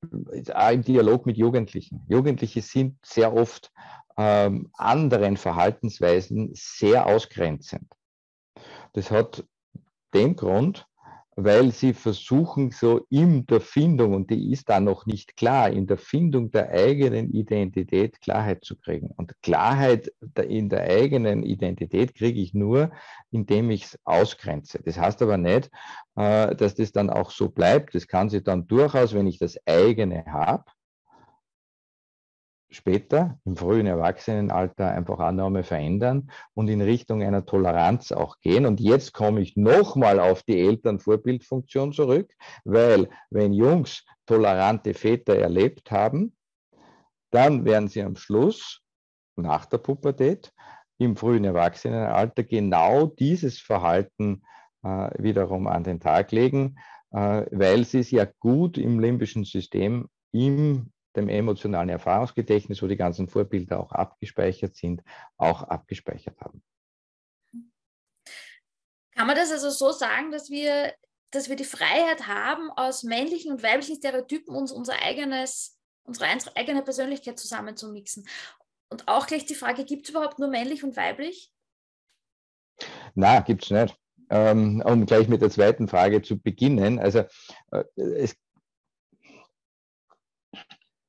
[0.53, 2.06] auch im Dialog mit Jugendlichen.
[2.08, 3.71] Jugendliche sind sehr oft
[4.17, 7.91] ähm, anderen Verhaltensweisen sehr ausgrenzend.
[8.93, 9.45] Das hat
[10.13, 10.88] den Grund,
[11.39, 15.86] weil sie versuchen, so in der Findung, und die ist da noch nicht klar, in
[15.86, 19.12] der Findung der eigenen Identität Klarheit zu kriegen.
[19.15, 22.89] Und Klarheit in der eigenen Identität kriege ich nur,
[23.30, 24.80] indem ich es ausgrenze.
[24.84, 25.69] Das heißt aber nicht,
[26.15, 27.93] äh, dass das dann auch so bleibt.
[27.93, 30.65] Das kann sich dann durchaus, wenn ich das eigene habe,
[32.69, 38.65] später im frühen Erwachsenenalter einfach Annahme verändern und in Richtung einer Toleranz auch gehen.
[38.65, 42.34] Und jetzt komme ich nochmal auf die Elternvorbildfunktion zurück,
[42.65, 46.36] weil wenn Jungs tolerante Väter erlebt haben,
[47.32, 48.82] dann werden sie am Schluss
[49.36, 50.51] nach der Pubertät
[50.97, 54.43] im frühen Erwachsenenalter genau dieses Verhalten
[54.84, 56.77] äh, wiederum an den Tag legen,
[57.12, 62.95] äh, weil sie es ja gut im limbischen System im dem emotionalen Erfahrungsgedächtnis, wo die
[62.95, 65.03] ganzen Vorbilder auch abgespeichert sind,
[65.38, 66.63] auch abgespeichert haben.
[69.15, 70.93] Kann man das also so sagen, dass wir,
[71.32, 76.84] dass wir die Freiheit haben, aus männlichen und weiblichen Stereotypen uns unser eigenes, unsere eigene
[76.84, 78.27] Persönlichkeit zusammenzumixen?
[78.89, 81.51] Und auch gleich die Frage, gibt es überhaupt nur männlich und weiblich?
[83.15, 83.97] Na, gibt es nicht.
[84.30, 86.99] Ähm, um gleich mit der zweiten Frage zu beginnen.
[86.99, 87.23] Also
[87.71, 88.36] äh, es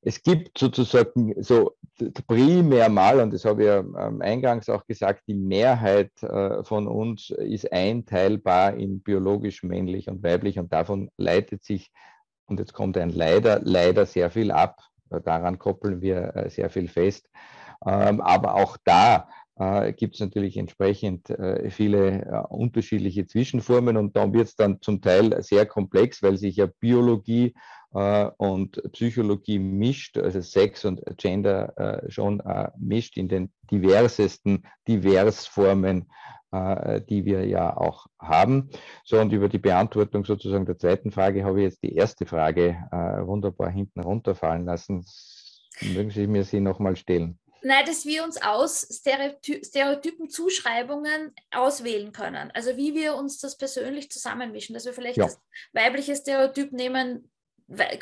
[0.08, 1.76] es gibt sozusagen so
[2.26, 6.88] primär mal, und das habe ich ja ähm, eingangs auch gesagt, die Mehrheit äh, von
[6.88, 11.90] uns ist einteilbar in biologisch männlich und weiblich und davon leitet sich,
[12.46, 14.80] und jetzt kommt ein leider, leider sehr viel ab.
[15.10, 17.28] Daran koppeln wir äh, sehr viel fest.
[17.86, 24.16] Ähm, aber auch da äh, gibt es natürlich entsprechend äh, viele äh, unterschiedliche Zwischenformen und
[24.16, 27.54] dann wird es dann zum Teil sehr komplex, weil sich ja Biologie
[27.94, 34.64] äh, und Psychologie mischt, also Sex und Gender äh, schon äh, mischt in den diversesten
[34.86, 36.10] Diversformen,
[36.50, 38.70] die wir ja auch haben.
[39.04, 42.88] So, und über die Beantwortung sozusagen der zweiten Frage habe ich jetzt die erste Frage
[43.26, 45.04] wunderbar hinten runterfallen lassen.
[45.94, 47.38] Mögen Sie mir sie nochmal stellen?
[47.62, 52.50] Nein, dass wir uns aus Stereoty Stereotypen Zuschreibungen auswählen können.
[52.54, 55.24] Also wie wir uns das persönlich zusammenmischen, dass wir vielleicht ja.
[55.24, 55.40] das
[55.72, 57.30] weibliche Stereotyp nehmen,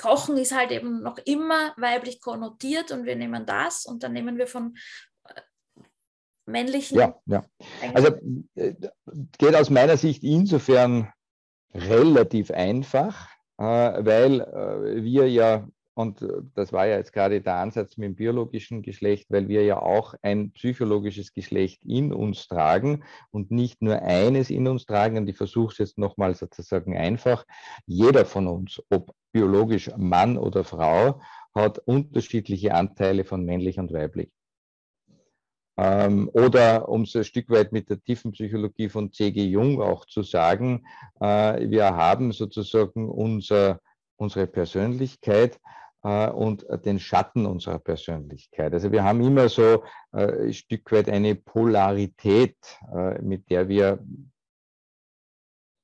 [0.01, 4.39] Kochen ist halt eben noch immer weiblich konnotiert und wir nehmen das und dann nehmen
[4.39, 4.77] wir von
[5.25, 5.41] äh,
[6.45, 6.99] männlichen.
[6.99, 7.45] Ja, ja.
[7.95, 8.15] Also
[8.55, 8.75] äh,
[9.39, 11.13] geht aus meiner Sicht insofern
[11.75, 14.41] relativ einfach, äh, weil
[15.03, 15.67] wir ja
[15.97, 19.65] und äh, das war ja jetzt gerade der Ansatz mit dem biologischen Geschlecht, weil wir
[19.65, 25.17] ja auch ein psychologisches Geschlecht in uns tragen und nicht nur eines in uns tragen.
[25.17, 27.47] Und ich versuche es jetzt nochmal sozusagen einfach.
[27.87, 31.23] Jeder von uns, ob biologisch Mann oder Frau,
[31.55, 34.29] hat unterschiedliche Anteile von männlich und weiblich.
[35.79, 39.43] Ähm, oder um es ein Stück weit mit der tiefen Psychologie von C.G.
[39.47, 40.87] Jung auch zu sagen,
[41.21, 43.81] äh, wir haben sozusagen unser,
[44.17, 45.59] unsere Persönlichkeit
[46.03, 48.73] und den Schatten unserer Persönlichkeit.
[48.73, 49.83] Also wir haben immer so
[50.13, 52.57] äh, ein Stück weit eine Polarität,
[52.95, 53.99] äh, mit der wir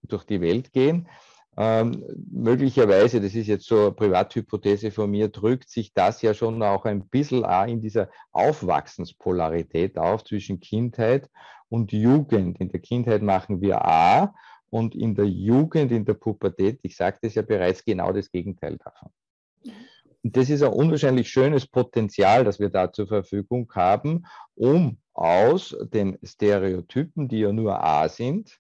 [0.03, 1.09] durch die Welt gehen.
[1.57, 6.63] Ähm, möglicherweise, das ist jetzt so eine Privathypothese von mir, drückt sich das ja schon
[6.63, 11.29] auch ein bisschen in dieser Aufwachsenspolarität auf zwischen Kindheit
[11.69, 12.59] und Jugend.
[12.59, 14.35] In der Kindheit machen wir A
[14.71, 18.79] und in der Jugend, in der Pubertät, ich sagte es ja bereits, genau das Gegenteil
[18.79, 19.11] davon.
[20.25, 26.17] Das ist ein unwahrscheinlich schönes Potenzial, das wir da zur Verfügung haben, um aus den
[26.23, 28.57] Stereotypen, die ja nur A sind,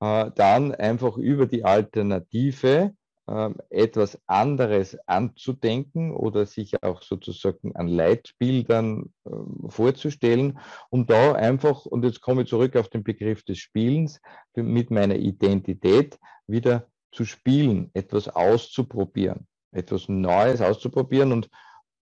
[0.00, 2.92] äh, dann einfach über die Alternative
[3.28, 9.30] äh, etwas anderes anzudenken oder sich auch sozusagen an Leitbildern äh,
[9.68, 10.58] vorzustellen,
[10.90, 14.20] um da einfach, und jetzt komme ich zurück auf den Begriff des Spielens,
[14.56, 19.46] mit meiner Identität wieder zu spielen, etwas auszuprobieren
[19.78, 21.32] etwas Neues auszuprobieren.
[21.32, 21.48] Und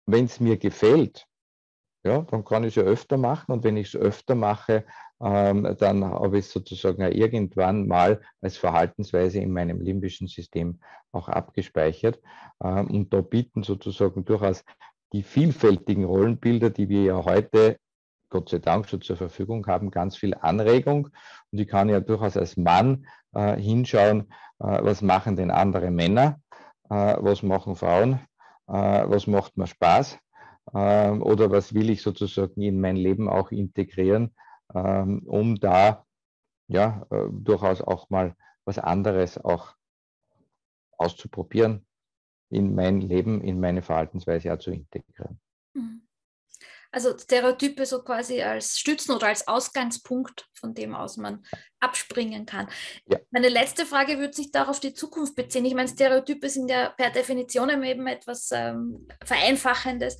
[0.05, 1.25] wenn es mir gefällt,
[2.03, 3.51] ja, dann kann ich es ja öfter machen.
[3.53, 4.85] Und wenn ich es öfter mache,
[5.21, 10.79] ähm, dann habe ich es sozusagen irgendwann mal als Verhaltensweise in meinem limbischen System
[11.13, 12.19] auch abgespeichert.
[12.61, 14.65] Ähm, und da bieten sozusagen durchaus
[15.13, 17.77] die vielfältigen Rollenbilder, die wir ja heute
[18.29, 21.09] Gott sei Dank schon zur Verfügung haben, ganz viel Anregung.
[21.51, 24.21] Und ich kann ja durchaus als Mann äh, hinschauen,
[24.59, 26.41] äh, was machen denn andere Männer
[26.93, 28.19] was machen Frauen,
[28.67, 30.19] äh, was macht mir Spaß
[30.73, 34.33] ähm, oder was will ich sozusagen in mein Leben auch integrieren,
[34.73, 36.05] ähm, um da
[36.67, 38.35] ja äh, durchaus auch mal
[38.65, 39.75] was anderes auch
[40.97, 41.85] auszuprobieren,
[42.49, 45.39] in mein Leben, in meine Verhaltensweise auch zu integrieren.
[45.73, 46.01] Mhm.
[46.93, 51.43] Also Stereotype so quasi als Stützen oder als Ausgangspunkt, von dem aus man
[51.79, 52.69] abspringen kann.
[53.07, 53.17] Ja.
[53.31, 55.65] Meine letzte Frage würde sich darauf die Zukunft beziehen.
[55.65, 60.17] Ich meine, Stereotype sind ja per Definition eben etwas ähm, Vereinfachendes.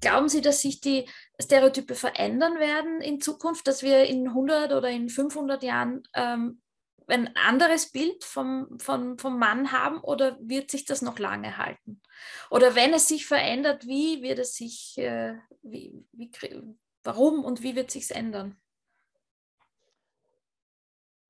[0.00, 1.08] Glauben Sie, dass sich die
[1.40, 6.60] Stereotype verändern werden in Zukunft, dass wir in 100 oder in 500 Jahren ähm,
[7.08, 12.00] ein anderes Bild vom, vom, vom Mann haben oder wird sich das noch lange halten?
[12.50, 16.30] Oder wenn es sich verändert, wie wird es sich, äh, wie, wie,
[17.02, 18.56] warum und wie wird es sich ändern?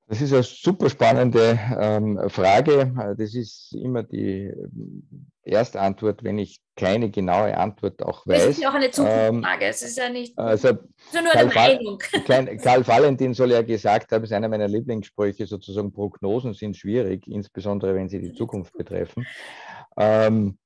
[0.09, 2.95] Das ist eine super spannende ähm, Frage.
[3.19, 8.39] Das ist immer die ähm, erste Antwort, wenn ich keine genaue Antwort auch weiß.
[8.39, 9.65] Das ist ja auch eine Zukunftsfrage.
[9.65, 10.79] Ähm, es ist ja nicht also, ist
[11.13, 11.99] nur Karl eine Meinung.
[12.27, 17.27] Karl, Karl Valentin soll ja gesagt haben, ist einer meiner Lieblingssprüche, sozusagen Prognosen sind schwierig,
[17.27, 19.27] insbesondere wenn sie die Zukunft betreffen.
[19.97, 20.57] Ähm,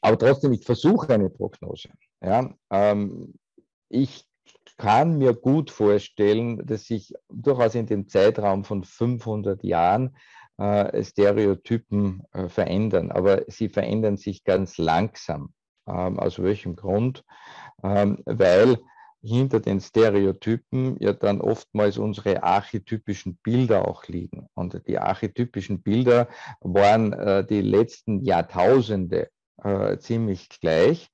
[0.00, 1.88] aber trotzdem, ich versuche eine Prognose.
[2.20, 2.54] Ja?
[2.70, 3.34] Ähm,
[3.88, 4.24] ich
[4.82, 10.16] kann mir gut vorstellen, dass sich durchaus in dem Zeitraum von 500 Jahren
[10.58, 15.52] äh, Stereotypen äh, verändern, aber sie verändern sich ganz langsam.
[15.86, 17.22] Ähm, aus welchem Grund?
[17.84, 18.78] Ähm, weil
[19.22, 24.48] hinter den Stereotypen ja dann oftmals unsere archetypischen Bilder auch liegen.
[24.54, 26.26] Und die archetypischen Bilder
[26.60, 29.28] waren äh, die letzten Jahrtausende
[29.62, 31.08] äh, ziemlich gleich.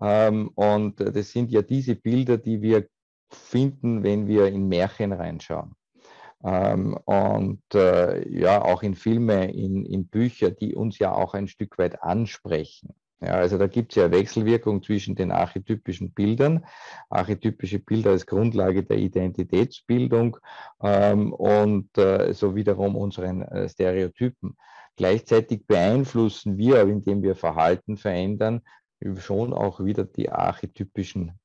[0.00, 2.88] Ähm, und das sind ja diese Bilder, die wir
[3.34, 5.74] finden, wenn wir in Märchen reinschauen.
[6.44, 11.48] Ähm, und äh, ja, auch in Filme, in, in Bücher, die uns ja auch ein
[11.48, 12.94] Stück weit ansprechen.
[13.20, 16.64] Ja, also da gibt es ja Wechselwirkung zwischen den archetypischen Bildern,
[17.08, 20.38] archetypische Bilder als Grundlage der Identitätsbildung
[20.82, 24.56] ähm, und äh, so wiederum unseren äh, Stereotypen.
[24.96, 28.62] Gleichzeitig beeinflussen wir, indem wir Verhalten verändern,
[29.18, 31.38] schon auch wieder die archetypischen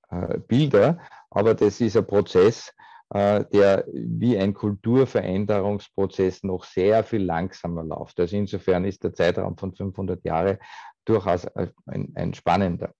[0.47, 0.99] Bilder.
[1.29, 2.73] Aber das ist ein Prozess,
[3.09, 8.19] äh, der wie ein Kulturveränderungsprozess noch sehr viel langsamer läuft.
[8.19, 10.57] Also insofern ist der Zeitraum von 500 Jahren
[11.05, 11.47] durchaus
[11.85, 12.93] ein, ein spannender.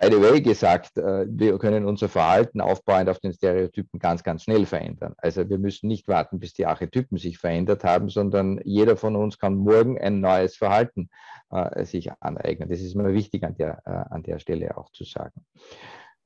[0.00, 4.44] By the way gesagt, äh, wir können unser Verhalten aufbauend auf den Stereotypen ganz, ganz
[4.44, 5.14] schnell verändern.
[5.18, 9.38] Also wir müssen nicht warten, bis die Archetypen sich verändert haben, sondern jeder von uns
[9.38, 11.10] kann morgen ein neues Verhalten
[11.50, 12.68] äh, sich aneignen.
[12.68, 15.44] Das ist mir wichtig an der, äh, an der Stelle auch zu sagen.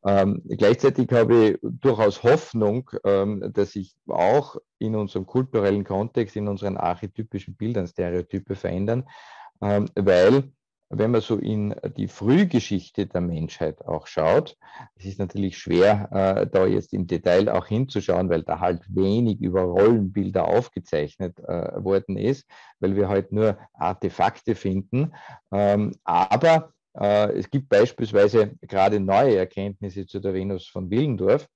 [0.04, 6.48] Ähm, gleichzeitig habe ich durchaus Hoffnung, ähm, dass sich auch in unserem kulturellen Kontext, in
[6.48, 9.04] unseren archetypischen Bildern Stereotype verändern,
[9.60, 10.50] ähm, weil
[10.94, 14.58] wenn man so in die Frühgeschichte der Menschheit auch schaut,
[14.94, 19.40] es ist natürlich schwer, äh, da jetzt im Detail auch hinzuschauen, weil da halt wenig
[19.40, 22.46] über Rollenbilder aufgezeichnet äh, worden ist,
[22.78, 25.14] weil wir halt nur Artefakte finden.
[25.50, 31.48] Ähm, aber äh, es gibt beispielsweise gerade neue Erkenntnisse zu der Venus von Willendorf,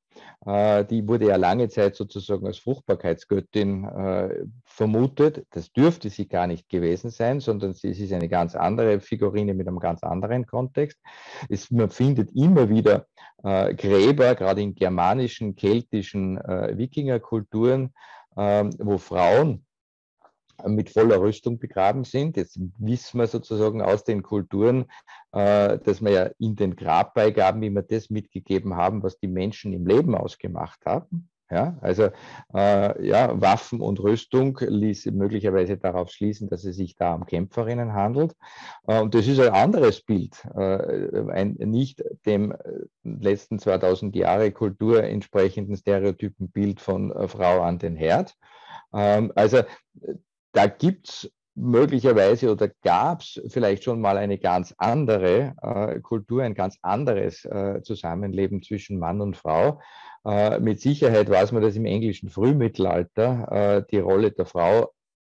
[0.47, 3.85] die wurde ja lange Zeit sozusagen als Fruchtbarkeitsgöttin
[4.77, 5.47] vermutet.
[5.51, 9.67] Das dürfte sie gar nicht gewesen sein, sondern sie, ist eine ganz andere Figurine mit
[9.67, 10.99] einem ganz anderen Kontext.
[11.49, 13.07] Es, man findet immer wieder
[13.43, 17.95] äh, Gräber, gerade in germanischen, keltischen Wikingerkulturen,
[18.37, 19.67] ähm, wo Frauen
[20.65, 22.37] mit voller Rüstung begraben sind.
[22.37, 24.87] Jetzt wissen wir sozusagen aus den Kulturen,
[25.33, 29.87] äh, dass wir ja in den Grabbeigaben immer das mitgegeben haben, was die Menschen im
[29.87, 31.29] Leben ausgemacht haben.
[31.49, 32.11] Ja, also
[32.55, 37.93] äh, ja, Waffen und Rüstung ließ möglicherweise darauf schließen, dass es sich da um Kämpferinnen
[37.93, 38.35] handelt.
[38.89, 42.57] Äh, und das ist ein anderes Bild, äh, ein nicht dem äh,
[43.05, 48.35] letzten 2000 Jahre Kultur entsprechenden Stereotypenbild von äh, Frau an den Herd.
[48.93, 49.63] Ähm, also
[50.51, 56.43] da gibt es möglicherweise oder gab es vielleicht schon mal eine ganz andere äh, Kultur,
[56.43, 59.81] ein ganz anderes äh, Zusammenleben zwischen Mann und Frau.
[60.25, 64.93] Äh, mit Sicherheit weiß man, dass im englischen Frühmittelalter äh, die Rolle der Frau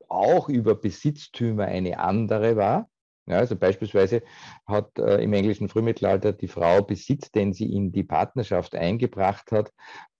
[0.08, 2.88] auch über Besitztümer eine andere war.
[3.26, 4.22] Ja, also beispielsweise
[4.66, 9.72] hat äh, im englischen Frühmittelalter die Frau Besitz, den sie in die Partnerschaft eingebracht hat,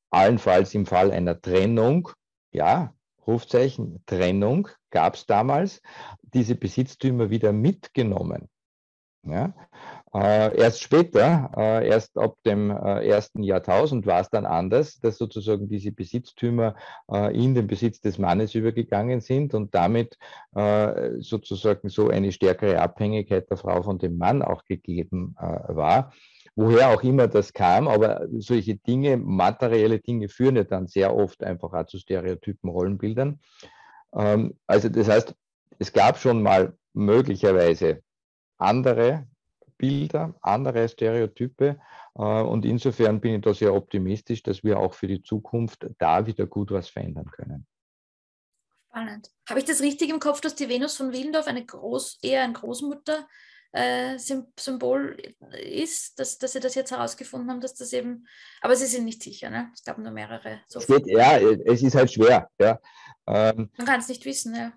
[0.10, 2.10] allenfalls im Fall einer Trennung,
[2.52, 2.94] ja,
[3.28, 5.82] Rufzeichen Trennung gab es damals,
[6.22, 8.50] diese Besitztümer wieder mitgenommen.
[9.24, 9.54] Ja?
[10.14, 15.18] Äh, erst später, äh, erst ab dem äh, ersten Jahrtausend war es dann anders, dass
[15.18, 16.76] sozusagen diese Besitztümer
[17.10, 20.18] äh, in den Besitz des Mannes übergegangen sind und damit
[20.54, 26.12] äh, sozusagen so eine stärkere Abhängigkeit der Frau von dem Mann auch gegeben äh, war
[26.56, 31.44] woher auch immer das kam, aber solche Dinge, materielle Dinge führen ja dann sehr oft
[31.44, 33.40] einfach auch zu Stereotypen, Rollenbildern.
[34.14, 35.36] Ähm, also das heißt,
[35.80, 38.04] es gab schon mal möglicherweise
[38.58, 39.28] andere
[39.78, 41.80] Bilder, andere Stereotype.
[42.16, 46.26] Äh, und insofern bin ich da sehr optimistisch, dass wir auch für die Zukunft da
[46.26, 47.66] wieder gut was verändern können.
[48.90, 49.32] Spannend.
[49.50, 52.54] Habe ich das richtig im Kopf, dass die Venus von Willendorf eine Groß, eher ein
[52.54, 53.28] Großmutter
[53.74, 55.18] äh, Symbol
[55.64, 58.28] ist, dass, dass sie das jetzt herausgefunden haben, dass das eben,
[58.62, 59.72] aber sie sind nicht sicher, ne?
[59.74, 60.60] Es gab nur mehrere.
[60.68, 62.80] So Steht, ja, es ist halt schwer, ja.
[63.28, 64.74] Ähm, Man kann es nicht wissen, ja.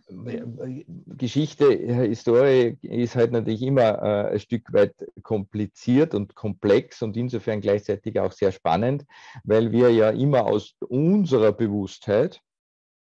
[1.16, 7.60] Geschichte, Historie ist halt natürlich immer äh, ein Stück weit kompliziert und komplex und insofern
[7.60, 9.04] gleichzeitig auch sehr spannend,
[9.42, 12.40] weil wir ja immer aus unserer Bewusstheit,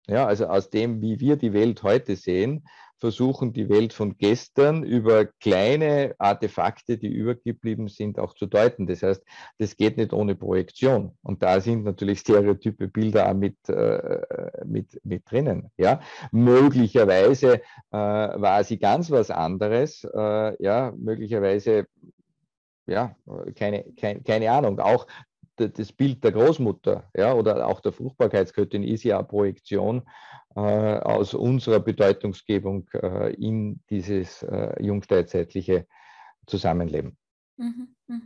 [0.06, 2.66] ja, also aus dem, wie wir die Welt heute sehen,
[2.98, 8.86] versuchen, die Welt von gestern über kleine Artefakte, die übergeblieben sind, auch zu deuten.
[8.86, 9.22] Das heißt,
[9.58, 11.16] das geht nicht ohne Projektion.
[11.22, 14.20] Und da sind natürlich stereotype Bilder auch mit, äh,
[14.64, 15.70] mit, mit drinnen.
[15.76, 16.00] Ja?
[16.32, 20.04] Möglicherweise äh, war sie ganz was anderes.
[20.04, 21.86] Äh, ja, möglicherweise
[22.86, 23.16] ja,
[23.56, 24.78] keine, keine, keine Ahnung.
[24.78, 25.06] Auch
[25.56, 30.02] das Bild der Großmutter ja, oder auch der Fruchtbarkeitsgöttin ist ja eine Projektion
[30.56, 35.86] äh, aus unserer Bedeutungsgebung äh, in dieses äh, jungsteinzeitliche
[36.46, 37.16] Zusammenleben.
[37.56, 38.20] Mhm, mh.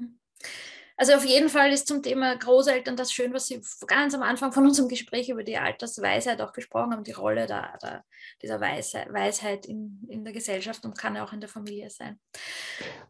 [1.01, 4.51] Also auf jeden Fall ist zum Thema Großeltern das schön, was Sie ganz am Anfang
[4.51, 8.05] von unserem Gespräch über die Altersweisheit auch gesprochen haben, die Rolle der, der,
[8.43, 12.19] dieser Weisheit, Weisheit in, in der Gesellschaft und kann auch in der Familie sein.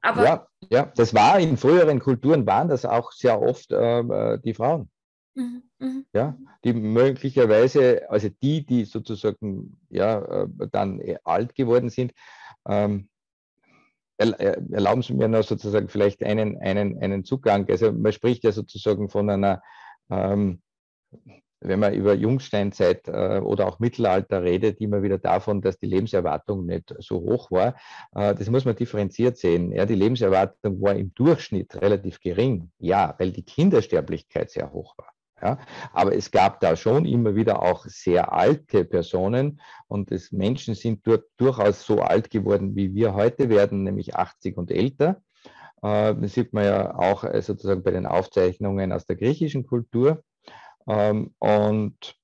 [0.02, 4.52] Aber ja, ja, das war in früheren Kulturen, waren das auch sehr oft äh, die
[4.52, 4.90] Frauen.
[5.34, 6.02] Mhm, mh.
[6.12, 12.12] Ja, die möglicherweise, also die, die sozusagen ja, äh, dann alt geworden sind,
[12.68, 13.08] ähm,
[14.18, 17.68] erlauben Sie mir noch sozusagen vielleicht einen, einen, einen Zugang.
[17.70, 19.62] Also man spricht ja sozusagen von einer,
[20.10, 20.60] ähm,
[21.60, 26.66] wenn man über Jungsteinzeit äh, oder auch Mittelalter redet, immer wieder davon, dass die Lebenserwartung
[26.66, 27.76] nicht so hoch war.
[28.14, 29.72] Äh, das muss man differenziert sehen.
[29.72, 32.70] Ja, die Lebenserwartung war im Durchschnitt relativ gering.
[32.78, 35.17] Ja, weil die Kindersterblichkeit sehr hoch war.
[35.40, 35.58] Ja,
[35.92, 41.06] aber es gab da schon immer wieder auch sehr alte Personen und es, Menschen sind
[41.06, 45.22] dort durchaus so alt geworden, wie wir heute werden, nämlich 80 und älter.
[45.82, 50.24] Äh, das sieht man ja auch äh, sozusagen bei den Aufzeichnungen aus der griechischen Kultur.
[50.88, 52.16] Ähm, und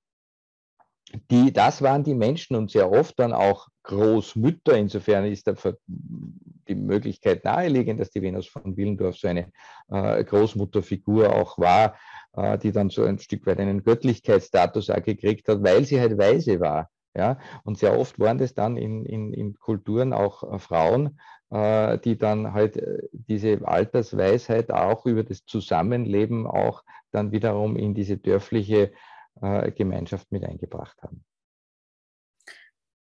[1.31, 4.77] die, das waren die Menschen und sehr oft dann auch Großmütter.
[4.77, 5.49] Insofern ist
[5.87, 9.53] die Möglichkeit naheliegend, dass die Venus von Willendorf so eine
[9.89, 11.95] äh, Großmutterfigur auch war,
[12.37, 16.19] äh, die dann so ein Stück weit einen Göttlichkeitsstatus auch gekriegt hat, weil sie halt
[16.19, 16.91] weise war.
[17.17, 17.39] Ja?
[17.65, 21.19] Und sehr oft waren das dann in, in, in Kulturen auch äh, Frauen,
[21.51, 26.83] äh, die dann halt äh, diese Altersweisheit auch über das Zusammenleben auch
[27.13, 28.93] dann wiederum in diese dörfliche
[29.41, 31.25] äh, Gemeinschaft mit eingebracht haben.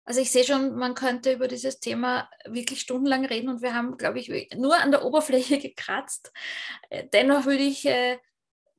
[0.06, 3.96] Also ich sehe schon, man könnte über dieses Thema wirklich stundenlang reden und wir haben,
[3.96, 6.30] glaube ich, nur an der Oberfläche gekratzt.
[7.14, 7.88] Dennoch würde ich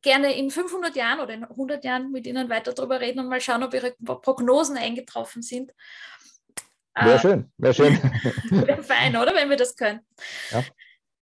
[0.06, 3.42] gerne in 500 Jahren oder in 100 Jahren mit Ihnen weiter darüber reden und mal
[3.42, 5.74] schauen, ob Ihre Prognosen eingetroffen sind.
[6.96, 7.94] Wäre äh, schön, wäre schön.
[8.52, 10.00] wäre fein, oder, wenn wir das können.
[10.52, 10.64] Ja,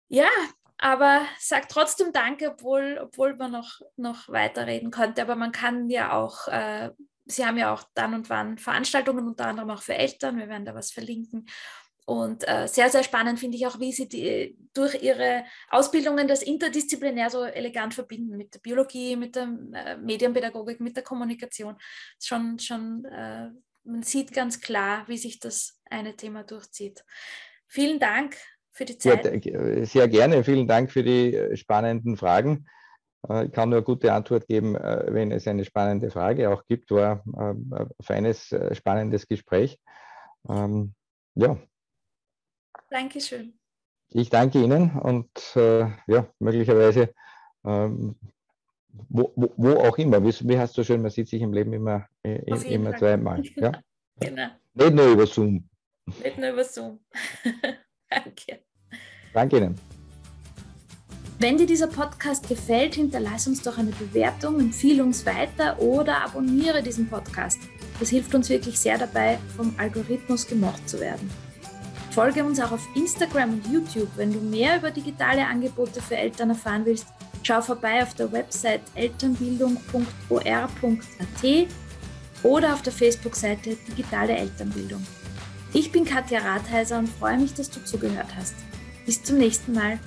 [0.09, 0.29] ja
[0.77, 5.23] aber sag trotzdem Danke, obwohl, obwohl man noch, noch weiterreden könnte.
[5.23, 6.91] Aber man kann ja auch, äh,
[7.27, 10.37] Sie haben ja auch dann und wann Veranstaltungen, unter anderem auch für Eltern.
[10.37, 11.47] Wir werden da was verlinken.
[12.07, 16.43] Und äh, sehr, sehr spannend finde ich auch, wie Sie die, durch Ihre Ausbildungen das
[16.43, 21.77] interdisziplinär so elegant verbinden mit der Biologie, mit der äh, Medienpädagogik, mit der Kommunikation.
[22.21, 23.49] Schon, schon äh,
[23.85, 27.05] man sieht ganz klar, wie sich das eine Thema durchzieht.
[27.67, 28.37] Vielen Dank
[28.71, 29.25] für die Zeit.
[29.45, 30.45] Ja, sehr gerne.
[30.45, 32.67] Vielen Dank für die äh, spannenden Fragen.
[33.29, 36.65] Äh, ich kann nur eine gute Antwort geben, äh, wenn es eine spannende Frage auch
[36.67, 36.91] gibt.
[36.91, 39.79] War ein feines, spannendes Gespräch.
[40.49, 40.95] Ähm,
[41.35, 41.57] ja,
[42.91, 43.55] Dankeschön.
[44.11, 47.13] Ich danke Ihnen und äh, ja, möglicherweise,
[47.65, 48.15] ähm,
[49.09, 51.73] wo, wo, wo, auch immer, wie, wie, hast du schön, man sieht sich im Leben
[51.73, 52.37] immer, äh,
[52.73, 53.43] immer zweimal.
[53.57, 53.73] Ja?
[54.21, 54.49] genau.
[54.75, 55.69] Nicht nur über Zoom.
[56.23, 57.01] Nicht nur über Zoom.
[58.11, 58.61] danke.
[59.33, 59.81] Danke Ihnen.
[61.41, 66.83] Wenn dir dieser Podcast gefällt, hinterlass uns doch eine Bewertung, empfehle uns weiter oder abonniere
[66.83, 67.59] diesen Podcast.
[67.99, 71.29] Das hilft uns wirklich sehr dabei, vom Algorithmus gemocht zu werden.
[72.15, 74.09] Folge uns auch auf Instagram und YouTube.
[74.15, 77.09] Wenn du mehr über digitale Angebote für Eltern erfahren willst,
[77.43, 81.69] schau vorbei auf der Website elternbildung.or.at
[82.45, 85.05] oder auf der Facebook-Seite Digitale Elternbildung.
[85.73, 88.55] Ich bin Katja Rathheiser und freue mich, dass du zugehört hast.
[89.05, 89.99] Bis zum nächsten Mal.